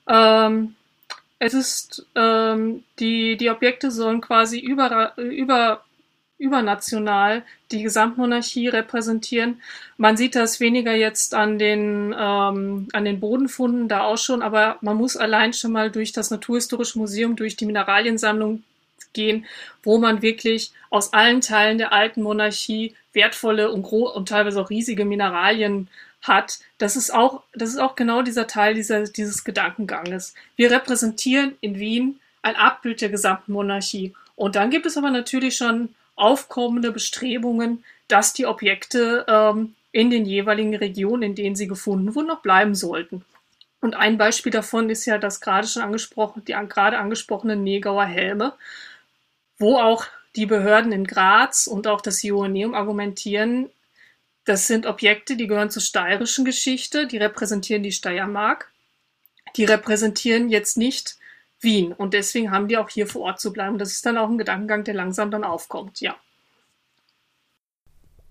[0.10, 0.76] Ähm,
[1.40, 5.86] es ist, ähm, die, die Objekte sollen quasi über, über
[6.38, 9.62] übernational die Gesamtmonarchie repräsentieren.
[9.96, 14.76] Man sieht das weniger jetzt an den, ähm, an den Bodenfunden da auch schon, aber
[14.82, 18.64] man muss allein schon mal durch das Naturhistorische Museum, durch die Mineraliensammlung
[19.14, 19.46] gehen,
[19.84, 25.06] wo man wirklich aus allen Teilen der alten Monarchie wertvolle und, und teilweise auch riesige
[25.06, 25.88] Mineralien
[26.22, 26.60] hat.
[26.78, 30.34] Das ist auch, das ist auch genau dieser Teil dieser, dieses Gedankenganges.
[30.56, 34.14] Wir repräsentieren in Wien ein Abbild der gesamten Monarchie.
[34.36, 40.26] Und dann gibt es aber natürlich schon aufkommende Bestrebungen, dass die Objekte ähm, in den
[40.26, 43.24] jeweiligen Regionen, in denen sie gefunden wurden, noch bleiben sollten.
[43.80, 48.54] Und ein Beispiel davon ist ja das gerade schon angesprochen, die gerade angesprochenen Negauer Helme,
[49.64, 53.70] wo auch die Behörden in Graz und auch das Joanneum argumentieren,
[54.46, 58.72] das sind Objekte, die gehören zur steirischen Geschichte, die repräsentieren die Steiermark,
[59.56, 61.18] die repräsentieren jetzt nicht
[61.62, 61.94] Wien.
[61.94, 63.78] Und deswegen haben die auch hier vor Ort zu bleiben.
[63.78, 66.16] Das ist dann auch ein Gedankengang, der langsam dann aufkommt, ja.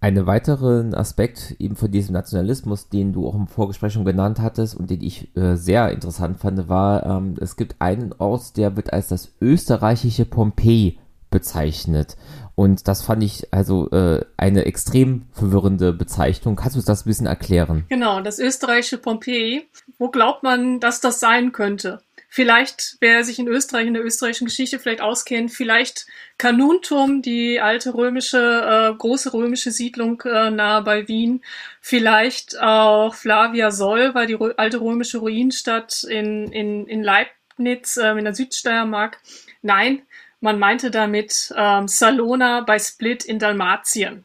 [0.00, 4.74] Einen weiteren Aspekt eben von diesem Nationalismus, den du auch im Vorgespräch schon genannt hattest
[4.74, 8.92] und den ich äh, sehr interessant fand, war, ähm, es gibt einen Ort, der wird
[8.92, 10.98] als das österreichische Pompeji
[11.32, 12.16] bezeichnet.
[12.54, 16.54] Und das fand ich also äh, eine extrem verwirrende Bezeichnung.
[16.54, 17.86] Kannst du uns das ein bisschen erklären?
[17.88, 19.66] Genau, das österreichische Pompeji.
[19.98, 22.00] Wo glaubt man, dass das sein könnte?
[22.34, 26.06] Vielleicht, wer sich in Österreich, in der österreichischen Geschichte vielleicht auskennt, vielleicht
[26.38, 31.42] Kanuntum, die alte römische, äh, große römische Siedlung äh, nahe bei Wien.
[31.82, 38.24] Vielleicht auch Flavia Soll, war die alte römische Ruinenstadt in, in, in Leibniz, äh, in
[38.24, 39.18] der Südsteiermark.
[39.60, 40.00] Nein,
[40.42, 44.24] man meinte damit ähm, Salona bei Split in Dalmatien.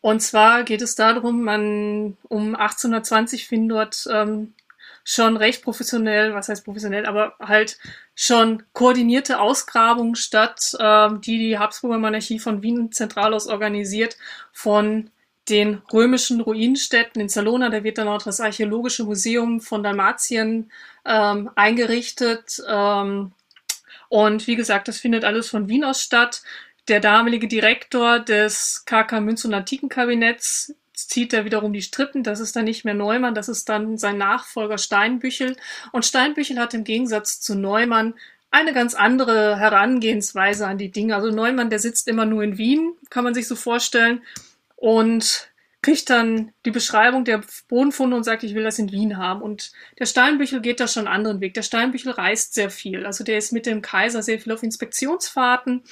[0.00, 4.54] Und zwar geht es darum, man um 1820 finden dort ähm,
[5.02, 7.78] schon recht professionell, was heißt professionell, aber halt
[8.14, 14.16] schon koordinierte Ausgrabungen statt, ähm, die die Habsburger Monarchie von Wien zentral aus organisiert,
[14.52, 15.10] von
[15.48, 17.68] den römischen Ruinenstädten in Salona.
[17.70, 20.70] Da wird dann auch das Archäologische Museum von Dalmatien
[21.04, 22.62] ähm, eingerichtet.
[22.68, 23.32] Ähm,
[24.08, 26.42] und wie gesagt, das findet alles von Wien aus statt.
[26.88, 32.22] Der damalige Direktor des KK Münz- und Antikenkabinetts zieht er wiederum die Strippen.
[32.22, 35.56] Das ist dann nicht mehr Neumann, das ist dann sein Nachfolger Steinbüchel.
[35.92, 38.14] Und Steinbüchel hat im Gegensatz zu Neumann
[38.50, 41.14] eine ganz andere Herangehensweise an die Dinge.
[41.14, 44.22] Also Neumann, der sitzt immer nur in Wien, kann man sich so vorstellen.
[44.76, 49.42] Und kriegt dann die Beschreibung der Bodenfunde und sagt, ich will das in Wien haben.
[49.42, 51.54] Und der Steinbüchel geht da schon einen anderen Weg.
[51.54, 53.06] Der Steinbüchel reist sehr viel.
[53.06, 55.84] Also der ist mit dem Kaiser sehr viel auf Inspektionsfahrten.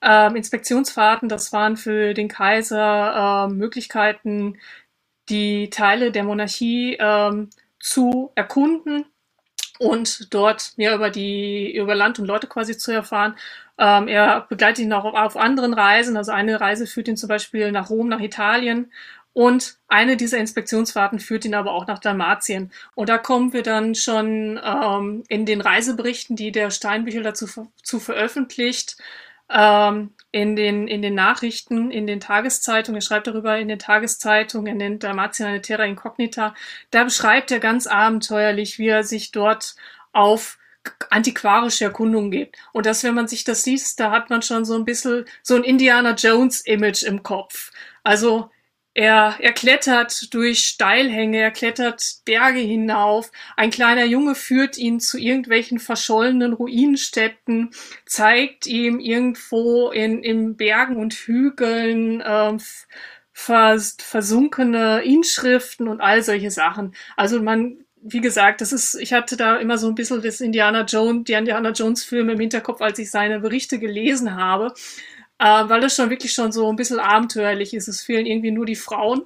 [0.00, 4.58] Ähm, Inspektionsfahrten, das waren für den Kaiser äh, Möglichkeiten,
[5.28, 7.50] die Teile der Monarchie ähm,
[7.80, 9.06] zu erkunden
[9.78, 13.34] und dort mehr über die über Land und Leute quasi zu erfahren.
[13.78, 16.16] Ähm, er begleitet ihn auch auf anderen Reisen.
[16.16, 18.92] Also eine Reise führt ihn zum Beispiel nach Rom, nach Italien
[19.34, 22.70] und eine dieser Inspektionsfahrten führt ihn aber auch nach Dalmatien.
[22.94, 27.46] Und da kommen wir dann schon ähm, in den Reiseberichten, die der Steinbüchel dazu
[27.82, 28.96] zu veröffentlicht,
[29.48, 33.00] ähm, in, den, in den Nachrichten, in den Tageszeitungen.
[33.00, 36.54] Er schreibt darüber in den Tageszeitungen, er nennt Dalmatien eine Terra Incognita.
[36.90, 39.76] Da beschreibt er ganz abenteuerlich, wie er sich dort
[40.12, 40.58] auf
[41.10, 42.56] antiquarische Erkundungen gibt.
[42.72, 45.54] Und das, wenn man sich das liest, da hat man schon so ein bisschen so
[45.54, 47.70] ein Indiana Jones Image im Kopf.
[48.02, 48.50] Also
[48.94, 53.30] er, er klettert durch Steilhänge, er klettert Berge hinauf.
[53.56, 57.70] Ein kleiner Junge führt ihn zu irgendwelchen verschollenen Ruinenstätten,
[58.04, 62.60] zeigt ihm irgendwo in, in Bergen und Hügeln ähm,
[63.32, 66.94] vers, versunkene Inschriften und all solche Sachen.
[67.16, 70.84] Also man, wie gesagt, das ist, ich hatte da immer so ein bisschen das Indiana
[70.84, 74.74] Jones, die Indiana Jones Filme im Hinterkopf, als ich seine Berichte gelesen habe
[75.38, 77.88] äh, weil es schon wirklich schon so ein bisschen abenteuerlich ist.
[77.88, 79.24] Es fehlen irgendwie nur die Frauen.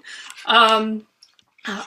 [0.49, 1.07] Ähm,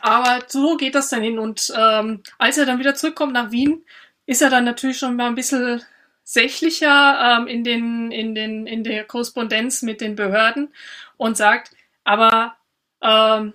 [0.02, 1.40] aber so geht das dann hin.
[1.40, 3.84] Und ähm, als er dann wieder zurückkommt nach Wien,
[4.26, 5.82] ist er dann natürlich schon mal ein bisschen
[6.24, 10.74] sächlicher ähm, in, den, in, den, in der Korrespondenz mit den Behörden
[11.18, 11.72] und sagt,
[12.04, 12.56] Aber
[13.02, 13.54] ähm,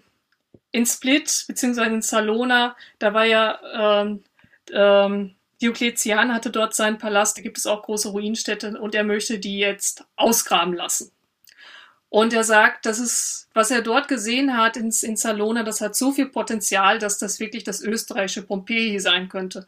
[0.73, 4.25] in Split beziehungsweise in Salona, da war ja ähm,
[4.73, 9.39] ähm, Diokletian hatte dort seinen Palast, da gibt es auch große Ruinenstädte und er möchte
[9.39, 11.11] die jetzt ausgraben lassen.
[12.09, 15.97] Und er sagt, das ist, was er dort gesehen hat in, in Salona, das hat
[15.97, 19.67] so viel Potenzial, dass das wirklich das österreichische Pompeji sein könnte.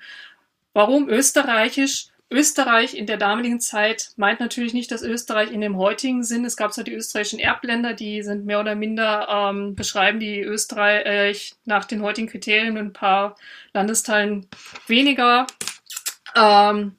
[0.72, 2.06] Warum österreichisch?
[2.30, 6.44] Österreich in der damaligen Zeit meint natürlich nicht das Österreich in dem heutigen Sinn.
[6.44, 11.54] Es gab zwar die österreichischen Erbländer, die sind mehr oder minder, ähm, beschreiben die Österreich
[11.64, 13.36] nach den heutigen Kriterien ein paar
[13.74, 14.46] Landesteilen
[14.88, 15.46] weniger.
[16.34, 16.96] Ähm,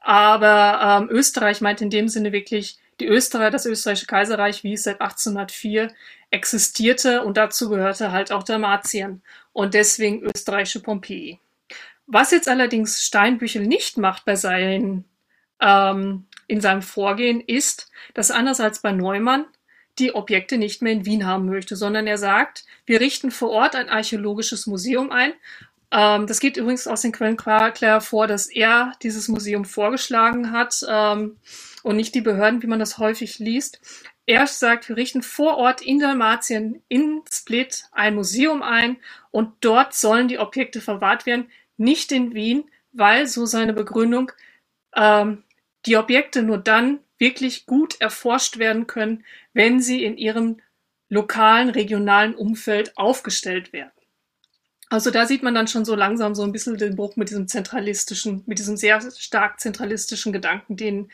[0.00, 4.84] aber ähm, Österreich meint in dem Sinne wirklich die Österreich, das österreichische Kaiserreich, wie es
[4.84, 5.92] seit 1804
[6.30, 11.40] existierte und dazu gehörte halt auch Dalmatien und deswegen österreichische Pompeji.
[12.06, 15.04] Was jetzt allerdings Steinbüchel nicht macht bei seinen,
[15.60, 19.46] ähm, in seinem Vorgehen, ist, dass anders als bei Neumann
[19.98, 23.76] die Objekte nicht mehr in Wien haben möchte, sondern er sagt, wir richten vor Ort
[23.76, 25.32] ein archäologisches Museum ein.
[25.92, 30.84] Ähm, das geht übrigens aus den Quellen klar, vor, dass er dieses Museum vorgeschlagen hat
[30.88, 31.36] ähm,
[31.82, 33.80] und nicht die Behörden, wie man das häufig liest.
[34.26, 38.98] Er sagt, wir richten vor Ort in Dalmatien, in Split, ein Museum ein
[39.32, 41.50] und dort sollen die Objekte verwahrt werden
[41.80, 44.30] nicht in Wien, weil, so seine Begründung,
[44.94, 45.44] ähm,
[45.86, 49.24] die Objekte nur dann wirklich gut erforscht werden können,
[49.54, 50.60] wenn sie in ihrem
[51.08, 53.90] lokalen, regionalen Umfeld aufgestellt werden.
[54.90, 57.46] Also da sieht man dann schon so langsam so ein bisschen den Bruch mit diesem
[57.46, 61.10] zentralistischen, mit diesem sehr stark zentralistischen Gedanken, den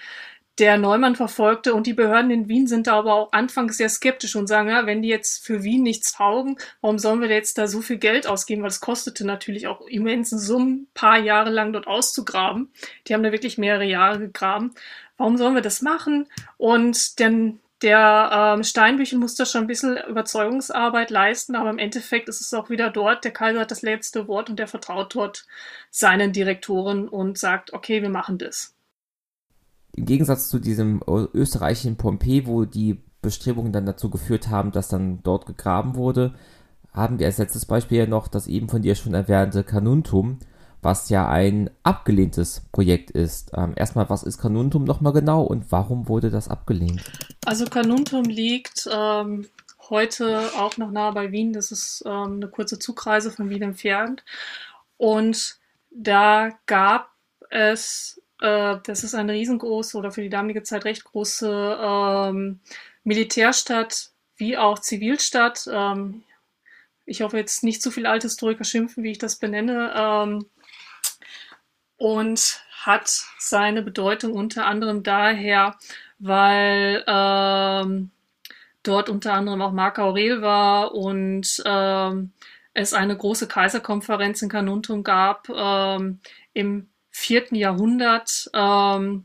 [0.59, 1.75] der Neumann verfolgte.
[1.75, 4.87] Und die Behörden in Wien sind da aber auch anfangs sehr skeptisch und sagen, ja,
[4.87, 8.27] wenn die jetzt für Wien nichts taugen, warum sollen wir jetzt da so viel Geld
[8.27, 8.63] ausgeben?
[8.63, 12.71] Weil es kostete natürlich auch immensen Summen, paar Jahre lang dort auszugraben.
[13.07, 14.75] Die haben da wirklich mehrere Jahre gegraben.
[15.19, 16.29] Warum sollen wir das machen?
[16.57, 22.29] Und denn der ähm, Steinbüchel muss da schon ein bisschen Überzeugungsarbeit leisten, aber im Endeffekt
[22.29, 23.25] ist es auch wieder dort.
[23.25, 25.47] Der Kaiser hat das letzte Wort und der vertraut dort
[25.91, 28.77] seinen Direktoren und sagt, okay, wir machen das
[29.97, 35.23] im Gegensatz zu diesem österreichischen Pompeii, wo die Bestrebungen dann dazu geführt haben, dass dann
[35.23, 36.35] dort gegraben wurde,
[36.93, 40.39] haben wir als letztes Beispiel ja noch das eben von dir schon erwähnte Kanuntum,
[40.83, 43.53] was ja ein abgelehntes Projekt ist.
[43.57, 47.03] Ähm, erstmal, was ist Kanuntum nochmal genau und warum wurde das abgelehnt?
[47.45, 49.47] Also Kanuntum liegt ähm,
[49.91, 51.53] heute auch noch nah bei Wien.
[51.53, 54.25] Das ist ähm, eine kurze Zugreise von Wien entfernt.
[54.97, 55.59] Und
[55.91, 57.11] da gab
[57.51, 62.61] es äh, das ist eine riesengroße oder für die damalige Zeit recht große ähm,
[63.05, 65.69] Militärstadt wie auch Zivilstadt.
[65.73, 66.23] Ähm,
[67.07, 69.93] ich hoffe jetzt nicht zu viel Althistoriker schimpfen, wie ich das benenne.
[69.97, 70.47] Ähm,
[71.97, 75.77] und hat seine Bedeutung unter anderem daher,
[76.19, 78.11] weil ähm,
[78.83, 82.33] dort unter anderem auch Marc Aurel war und ähm,
[82.75, 86.21] es eine große Kaiserkonferenz in Carnuntum gab ähm,
[86.53, 89.25] im vierten Jahrhundert ähm,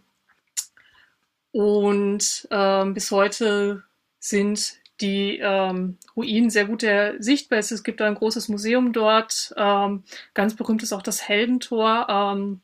[1.51, 3.83] und ähm, bis heute
[4.19, 6.85] sind die ähm, Ruinen sehr gut
[7.19, 7.59] sichtbar.
[7.59, 9.53] Es gibt ein großes Museum dort.
[9.57, 12.07] Ähm, ganz berühmt ist auch das Heldentor.
[12.09, 12.61] Ähm,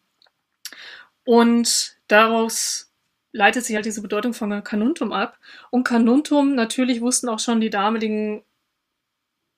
[1.26, 2.92] und daraus
[3.32, 5.38] leitet sich halt diese Bedeutung von Canuntum ab.
[5.70, 8.44] Und Canuntum, natürlich wussten auch schon die damaligen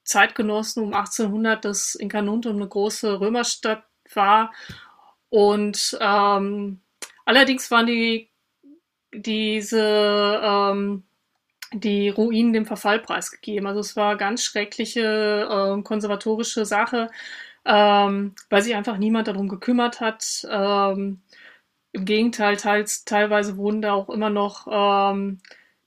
[0.04, 4.50] Zeitgenossen um 1800, dass in Canuntum eine große Römerstadt war
[5.30, 6.80] und ähm,
[7.24, 8.28] allerdings waren die
[9.12, 11.04] diese ähm,
[11.72, 13.66] die Ruinen dem Verfall preisgegeben.
[13.66, 17.08] Also es war ganz schreckliche äh, konservatorische Sache,
[17.64, 20.46] ähm, weil sich einfach niemand darum gekümmert hat.
[20.50, 21.22] Ähm,
[21.92, 25.40] Im Gegenteil, teils, teilweise wurden da auch immer noch ähm,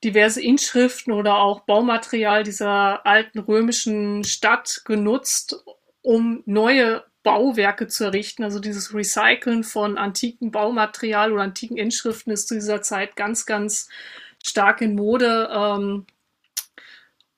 [0.03, 5.63] diverse Inschriften oder auch Baumaterial dieser alten römischen Stadt genutzt,
[6.01, 8.43] um neue Bauwerke zu errichten.
[8.43, 13.89] Also dieses Recyceln von antiken Baumaterial oder antiken Inschriften ist zu dieser Zeit ganz, ganz
[14.43, 15.49] stark in Mode.
[15.51, 16.06] Ähm,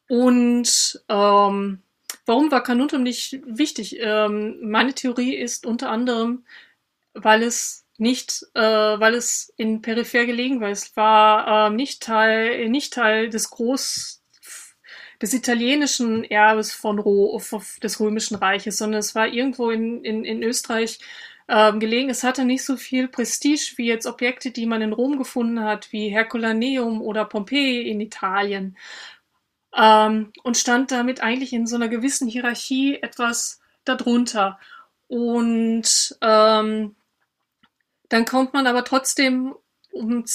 [0.09, 1.81] und ähm,
[2.25, 3.97] warum war Carnuntum nicht wichtig?
[3.99, 6.45] Ähm, meine Theorie ist unter anderem,
[7.13, 10.69] weil es nicht, äh, weil es in peripher gelegen war.
[10.69, 14.21] Es war äh, nicht Teil, nicht Teil des Groß
[15.21, 17.41] des italienischen Erbes von Ro
[17.81, 20.99] des Römischen Reiches, sondern es war irgendwo in, in, in Österreich
[21.47, 22.09] ähm, gelegen.
[22.09, 25.91] Es hatte nicht so viel Prestige wie jetzt Objekte, die man in Rom gefunden hat,
[25.91, 28.77] wie Herculaneum oder Pompeji in Italien.
[29.75, 34.59] Ähm, und stand damit eigentlich in so einer gewissen Hierarchie etwas darunter.
[35.07, 36.95] Und ähm,
[38.09, 39.55] dann kommt man aber trotzdem,
[39.91, 40.25] um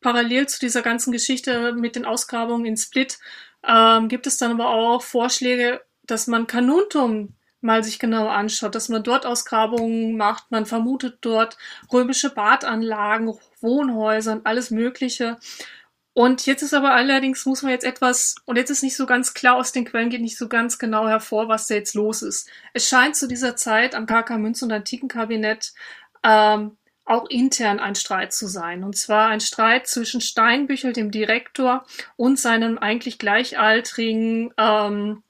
[0.00, 3.18] parallel zu dieser ganzen Geschichte mit den Ausgrabungen in Split
[3.66, 8.88] ähm, gibt es dann aber auch Vorschläge, dass man Kanuntum mal sich genau anschaut, dass
[8.88, 10.50] man dort Ausgrabungen macht.
[10.50, 11.58] Man vermutet dort
[11.92, 15.38] römische Badanlagen, Wohnhäuser und alles Mögliche.
[16.14, 19.34] Und jetzt ist aber allerdings, muss man jetzt etwas, und jetzt ist nicht so ganz
[19.34, 22.48] klar, aus den Quellen geht nicht so ganz genau hervor, was da jetzt los ist.
[22.72, 25.72] Es scheint zu dieser Zeit am KK Münz- und Antikenkabinett
[26.24, 28.82] ähm, auch intern ein Streit zu sein.
[28.84, 31.86] Und zwar ein Streit zwischen Steinbüchel, dem Direktor,
[32.16, 35.22] und seinem eigentlich gleichaltrigen ähm,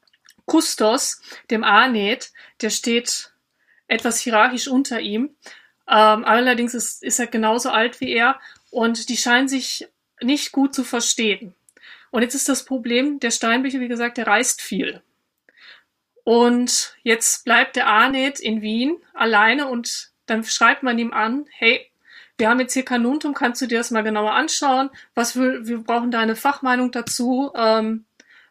[0.49, 2.33] Kustos, dem Anet.
[2.61, 3.33] Der steht
[3.87, 5.37] etwas hierarchisch unter ihm.
[5.89, 8.41] Ähm, allerdings ist, ist er genauso alt wie er
[8.71, 9.89] und die scheinen sich
[10.21, 11.55] nicht gut zu verstehen.
[12.11, 15.03] Und jetzt ist das Problem, der Steinbücher, wie gesagt, der reist viel.
[16.25, 21.91] Und jetzt bleibt der Arnet in Wien alleine und dann schreibt man ihm an, hey,
[22.37, 24.91] wir haben jetzt hier Kanuntum, kannst du dir das mal genauer anschauen?
[25.15, 27.51] Was wir, wir brauchen deine Fachmeinung dazu.
[27.55, 28.05] Ähm,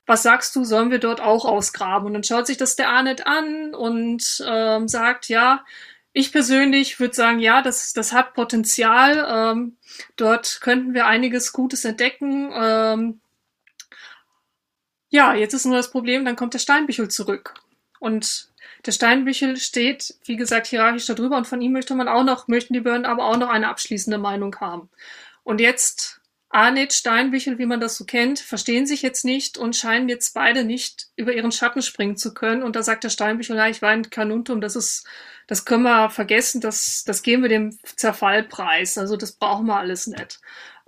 [0.07, 2.07] was sagst du, sollen wir dort auch ausgraben?
[2.07, 5.63] Und dann schaut sich das der Arnet an und ähm, sagt, ja,
[6.13, 9.27] ich persönlich würde sagen, ja, das, das hat Potenzial.
[9.29, 9.77] Ähm,
[10.15, 12.51] dort könnten wir einiges Gutes entdecken.
[12.55, 13.19] Ähm,
[15.09, 17.53] ja, jetzt ist nur das Problem, dann kommt der Steinbüchel zurück.
[17.99, 18.49] Und
[18.85, 22.73] der Steinbüchel steht, wie gesagt, hierarchisch darüber und von ihm möchte man auch noch, möchten
[22.73, 24.89] die Behörden aber auch noch eine abschließende Meinung haben.
[25.43, 26.16] Und jetzt
[26.49, 30.63] Arnett, Steinbüchel, wie man das so kennt, verstehen sich jetzt nicht und scheinen jetzt beide
[30.63, 32.63] nicht über ihren Schatten springen zu können.
[32.63, 35.05] Und da sagt der Steinbüchel, ja, ich war in Kanuntum, das ist,
[35.47, 38.97] das können wir vergessen, das, das geben wir dem Zerfallpreis.
[38.97, 40.39] Also das brauchen wir alles nicht.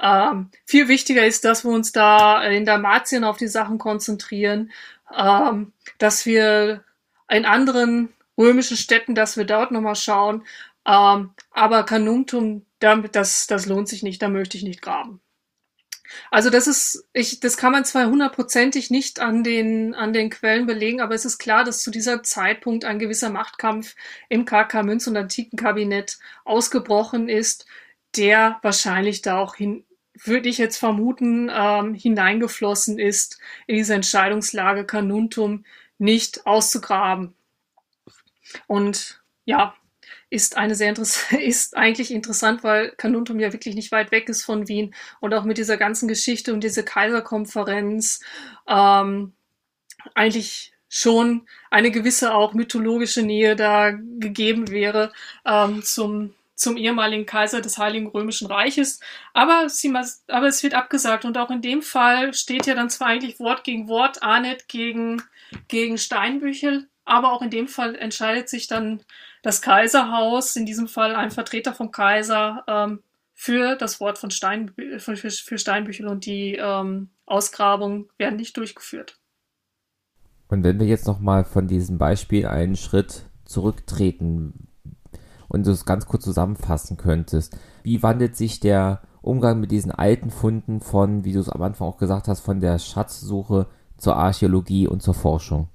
[0.01, 4.71] Ähm, viel wichtiger ist, dass wir uns da in Dalmatien auf die Sachen konzentrieren,
[5.15, 6.85] ähm, dass wir
[7.29, 10.45] in anderen römischen Städten, dass wir dort nochmal schauen.
[10.85, 15.19] Ähm, aber Kanuntum, das, das lohnt sich nicht, da möchte ich nicht graben.
[16.31, 20.65] Also das ist, ich, das kann man zwar hundertprozentig nicht an den, an den Quellen
[20.65, 23.95] belegen, aber es ist klar, dass zu dieser Zeitpunkt ein gewisser Machtkampf
[24.29, 27.65] im KK Münz- und Antikenkabinett ausgebrochen ist,
[28.15, 34.85] der wahrscheinlich da auch hin, würde ich jetzt vermuten, ähm, hineingeflossen ist in diese Entscheidungslage
[34.85, 35.65] Kanuntum
[35.97, 37.33] nicht auszugraben.
[38.67, 39.75] Und ja,
[40.29, 40.93] ist eine sehr
[41.39, 45.43] ist eigentlich interessant, weil Kanuntum ja wirklich nicht weit weg ist von Wien und auch
[45.43, 48.21] mit dieser ganzen Geschichte und diese Kaiserkonferenz
[48.67, 49.33] ähm,
[50.15, 55.11] eigentlich schon eine gewisse auch mythologische Nähe da gegeben wäre
[55.45, 58.99] ähm, zum zum ehemaligen Kaiser des Heiligen Römischen Reiches.
[59.33, 59.93] Aber, sie,
[60.27, 61.23] aber es wird abgesagt.
[61.23, 65.23] Und auch in dem Fall steht ja dann zwar eigentlich Wort gegen Wort, Arnett gegen,
[65.69, 69.01] gegen Steinbüchel, aber auch in dem Fall entscheidet sich dann
[69.41, 74.73] das Kaiserhaus, in diesem Fall ein Vertreter vom Kaiser, ähm, für das Wort von Stein,
[74.97, 79.17] für, für Steinbüchel und die ähm, Ausgrabungen werden nicht durchgeführt.
[80.49, 84.67] Und wenn wir jetzt nochmal von diesem Beispiel einen Schritt zurücktreten
[85.47, 90.31] und du es ganz kurz zusammenfassen könntest, wie wandelt sich der Umgang mit diesen alten
[90.31, 93.67] Funden von, wie du es am Anfang auch gesagt hast, von der Schatzsuche
[93.97, 95.69] zur Archäologie und zur Forschung?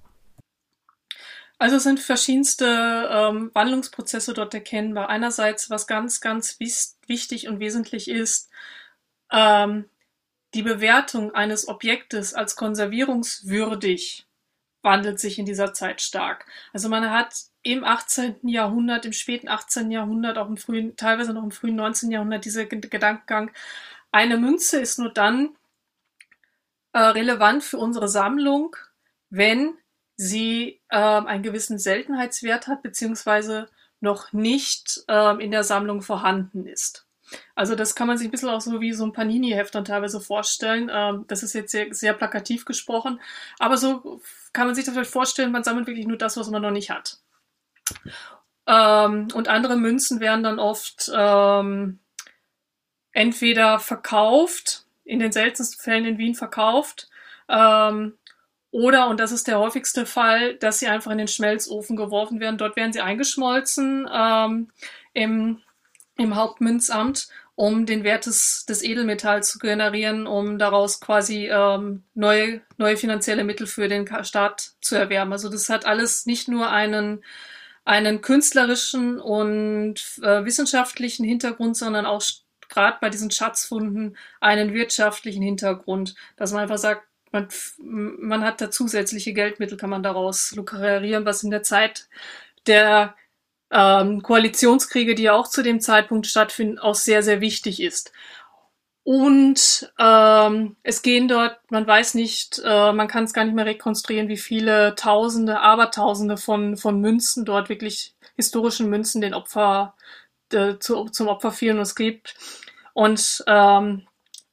[1.58, 5.08] Also sind verschiedenste ähm, Wandlungsprozesse dort erkennbar.
[5.08, 8.50] Einerseits, was ganz, ganz wichtig und wesentlich ist,
[9.30, 9.88] ähm,
[10.54, 14.26] die Bewertung eines Objektes als konservierungswürdig
[14.82, 16.46] wandelt sich in dieser Zeit stark.
[16.72, 18.46] Also man hat im 18.
[18.46, 19.90] Jahrhundert, im späten 18.
[19.90, 22.10] Jahrhundert, auch im frühen, teilweise noch im frühen 19.
[22.10, 23.50] Jahrhundert dieser Gedankengang,
[24.12, 25.56] eine Münze ist nur dann
[26.92, 28.76] äh, relevant für unsere Sammlung,
[29.30, 29.76] wenn
[30.16, 33.68] sie ähm, einen gewissen Seltenheitswert hat, beziehungsweise
[34.00, 37.06] noch nicht ähm, in der Sammlung vorhanden ist.
[37.54, 40.20] Also das kann man sich ein bisschen auch so wie so ein Panini-Heft dann teilweise
[40.20, 40.90] vorstellen.
[40.92, 43.20] Ähm, das ist jetzt sehr, sehr plakativ gesprochen,
[43.58, 44.20] aber so
[44.52, 46.90] kann man sich das vielleicht vorstellen, man sammelt wirklich nur das, was man noch nicht
[46.90, 47.18] hat.
[48.66, 51.98] Ähm, und andere Münzen werden dann oft ähm,
[53.12, 57.08] entweder verkauft, in den seltensten Fällen in Wien verkauft,
[57.48, 58.16] ähm,
[58.74, 62.58] oder, und das ist der häufigste Fall, dass sie einfach in den Schmelzofen geworfen werden.
[62.58, 64.72] Dort werden sie eingeschmolzen ähm,
[65.12, 65.62] im,
[66.16, 72.62] im Hauptmünzamt, um den Wert des, des Edelmetalls zu generieren, um daraus quasi ähm, neue,
[72.76, 75.30] neue finanzielle Mittel für den Staat zu erwerben.
[75.30, 77.22] Also das hat alles nicht nur einen,
[77.84, 82.24] einen künstlerischen und äh, wissenschaftlichen Hintergrund, sondern auch
[82.68, 88.70] gerade bei diesen Schatzfunden einen wirtschaftlichen Hintergrund, dass man einfach sagt, man, man hat da
[88.70, 92.08] zusätzliche Geldmittel, kann man daraus lukrieren, was in der Zeit
[92.66, 93.14] der
[93.70, 98.12] ähm, Koalitionskriege, die ja auch zu dem Zeitpunkt stattfinden, auch sehr, sehr wichtig ist.
[99.02, 103.66] Und ähm, es gehen dort, man weiß nicht, äh, man kann es gar nicht mehr
[103.66, 109.94] rekonstruieren, wie viele Tausende, Abertausende von, von Münzen dort wirklich historischen Münzen den Opfer
[110.52, 112.34] äh, zu, zum Opfer fielen und es gibt.
[112.94, 114.06] Und ähm,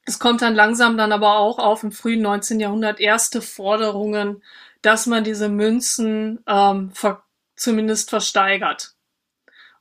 [0.05, 2.59] es kommt dann langsam dann aber auch auf im frühen 19.
[2.59, 4.43] Jahrhundert erste Forderungen,
[4.81, 7.23] dass man diese Münzen ähm, ver
[7.55, 8.95] zumindest versteigert,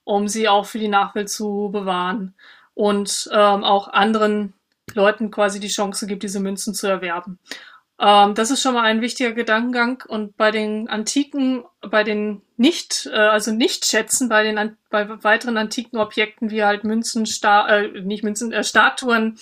[0.05, 2.35] um sie auch für die Nachwelt zu bewahren
[2.75, 4.53] und ähm, auch anderen
[4.95, 7.39] Leuten quasi die Chance gibt, diese Münzen zu erwerben.
[8.01, 10.03] Ähm, das ist schon mal ein wichtiger Gedankengang.
[10.09, 15.59] Und bei den antiken, bei den nicht, äh, also nicht schätzen, bei den bei weiteren
[15.59, 19.39] antiken Objekten wie halt Münzen, Sta äh, nicht Münzen, äh, Statuen,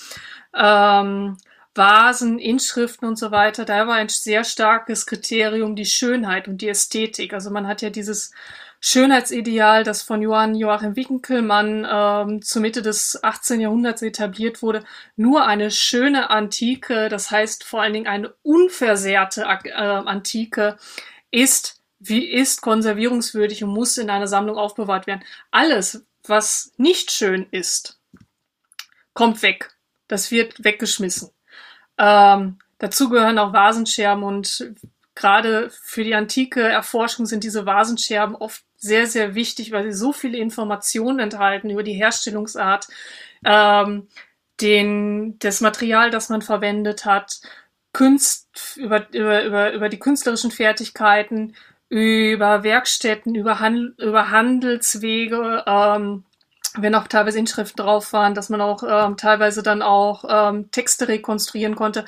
[0.55, 1.37] ähm,
[1.75, 6.69] Vasen, Inschriften und so weiter, da war ein sehr starkes Kriterium die Schönheit und die
[6.69, 7.33] Ästhetik.
[7.33, 8.33] Also man hat ja dieses
[8.81, 13.61] Schönheitsideal, das von Johann Joachim Winkelmann ähm, zur Mitte des 18.
[13.61, 14.85] Jahrhunderts etabliert wurde,
[15.17, 20.77] nur eine schöne Antike, das heißt vor allen Dingen eine unversehrte äh, Antike,
[21.31, 25.25] ist wie ist konservierungswürdig und muss in einer Sammlung aufbewahrt werden.
[25.51, 27.99] Alles, was nicht schön ist,
[29.15, 29.75] kommt weg.
[30.07, 31.31] Das wird weggeschmissen.
[31.99, 34.73] Ähm, dazu gehören auch Vasenscherben und
[35.19, 40.13] gerade für die antike Erforschung sind diese Vasenscherben oft sehr, sehr wichtig, weil sie so
[40.13, 42.87] viele Informationen enthalten über die Herstellungsart,
[43.45, 44.07] ähm,
[44.61, 47.41] den, das Material, das man verwendet hat,
[47.93, 51.57] Kunst, über, über, über, über die künstlerischen Fertigkeiten,
[51.89, 56.25] über Werkstätten, über, Handel, über Handelswege, ähm,
[56.77, 61.09] wenn auch teilweise Inschriften drauf waren, dass man auch ähm, teilweise dann auch ähm, Texte
[61.09, 62.05] rekonstruieren konnte.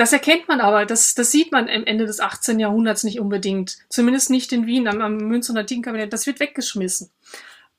[0.00, 2.58] Das erkennt man aber, das, das sieht man am Ende des 18.
[2.58, 3.76] Jahrhunderts nicht unbedingt.
[3.90, 6.10] Zumindest nicht in Wien am, am Münz- und Antikenkabinett.
[6.10, 7.10] Das wird weggeschmissen.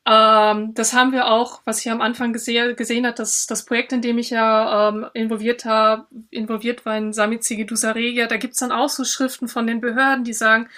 [0.05, 3.91] Ähm, das haben wir auch, was ich am Anfang gese gesehen hat, das, das Projekt,
[3.91, 8.71] in dem ich ja ähm, involviert, hab, involviert war in Samizigi Dusaregia, da gibt's dann
[8.71, 10.69] auch so Schriften von den Behörden, die sagen,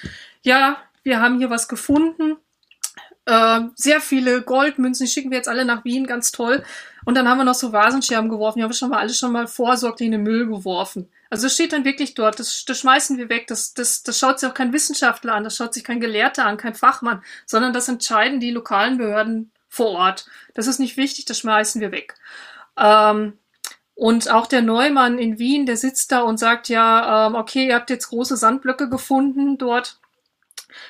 [0.44, 2.38] ja, wir haben hier was gefunden,
[3.26, 6.64] äh, sehr viele Goldmünzen, die schicken wir jetzt alle nach Wien, ganz toll.
[7.04, 9.34] Und dann haben wir noch so Vasenscherben geworfen, die haben wir schon mal alle schon
[9.34, 11.10] mal vorsorglich in den Müll geworfen.
[11.34, 14.40] Also es steht dann wirklich dort, das, das schmeißen wir weg, das, das, das schaut
[14.40, 17.88] sich auch kein Wissenschaftler an, das schaut sich kein Gelehrter an, kein Fachmann, sondern das
[17.88, 20.28] entscheiden die lokalen Behörden vor Ort.
[20.54, 22.14] Das ist nicht wichtig, das schmeißen wir weg.
[22.78, 23.40] Ähm,
[23.96, 27.74] und auch der Neumann in Wien, der sitzt da und sagt ja, ähm, okay, ihr
[27.74, 29.98] habt jetzt große Sandblöcke gefunden dort,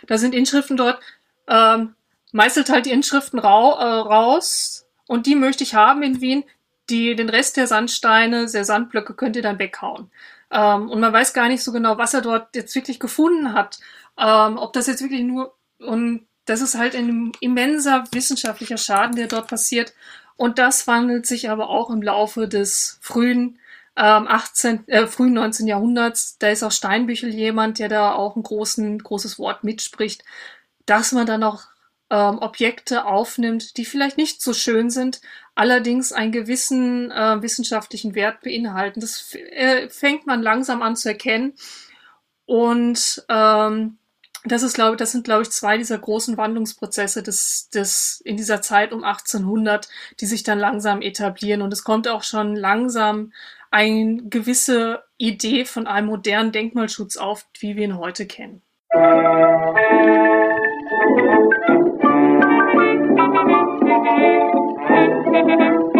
[0.07, 0.99] da sind Inschriften dort,
[1.47, 1.95] ähm,
[2.33, 6.43] meißelt halt die Inschriften rau, äh, raus und die möchte ich haben in Wien.
[6.89, 10.11] Die, den Rest der Sandsteine, der Sandblöcke könnt ihr dann weghauen.
[10.53, 13.79] Ähm, und man weiß gar nicht so genau, was er dort jetzt wirklich gefunden hat.
[14.17, 19.27] Ähm, ob das jetzt wirklich nur, und das ist halt ein immenser wissenschaftlicher Schaden, der
[19.27, 19.93] dort passiert.
[20.37, 23.59] Und das wandelt sich aber auch im Laufe des frühen
[23.95, 25.67] ähm, 18, äh, frühen 19.
[25.67, 26.37] Jahrhunderts.
[26.37, 30.23] Da ist auch Steinbüchel jemand, der da auch ein großen, großes Wort mitspricht,
[30.85, 31.63] dass man dann auch
[32.09, 35.21] ähm, Objekte aufnimmt, die vielleicht nicht so schön sind,
[35.55, 38.99] allerdings einen gewissen äh, wissenschaftlichen Wert beinhalten.
[38.99, 41.53] Das äh, fängt man langsam an zu erkennen.
[42.45, 43.97] Und ähm,
[44.45, 48.61] das ist, glaube das sind, glaube ich, zwei dieser großen Wandlungsprozesse des, des, in dieser
[48.61, 49.87] Zeit um 1800,
[50.19, 51.61] die sich dann langsam etablieren.
[51.61, 53.31] Und es kommt auch schon langsam
[53.71, 58.61] eine gewisse Idee von einem modernen Denkmalschutz auf, wie wir ihn heute kennen.
[60.95, 61.62] Thank
[65.33, 65.92] Thank you.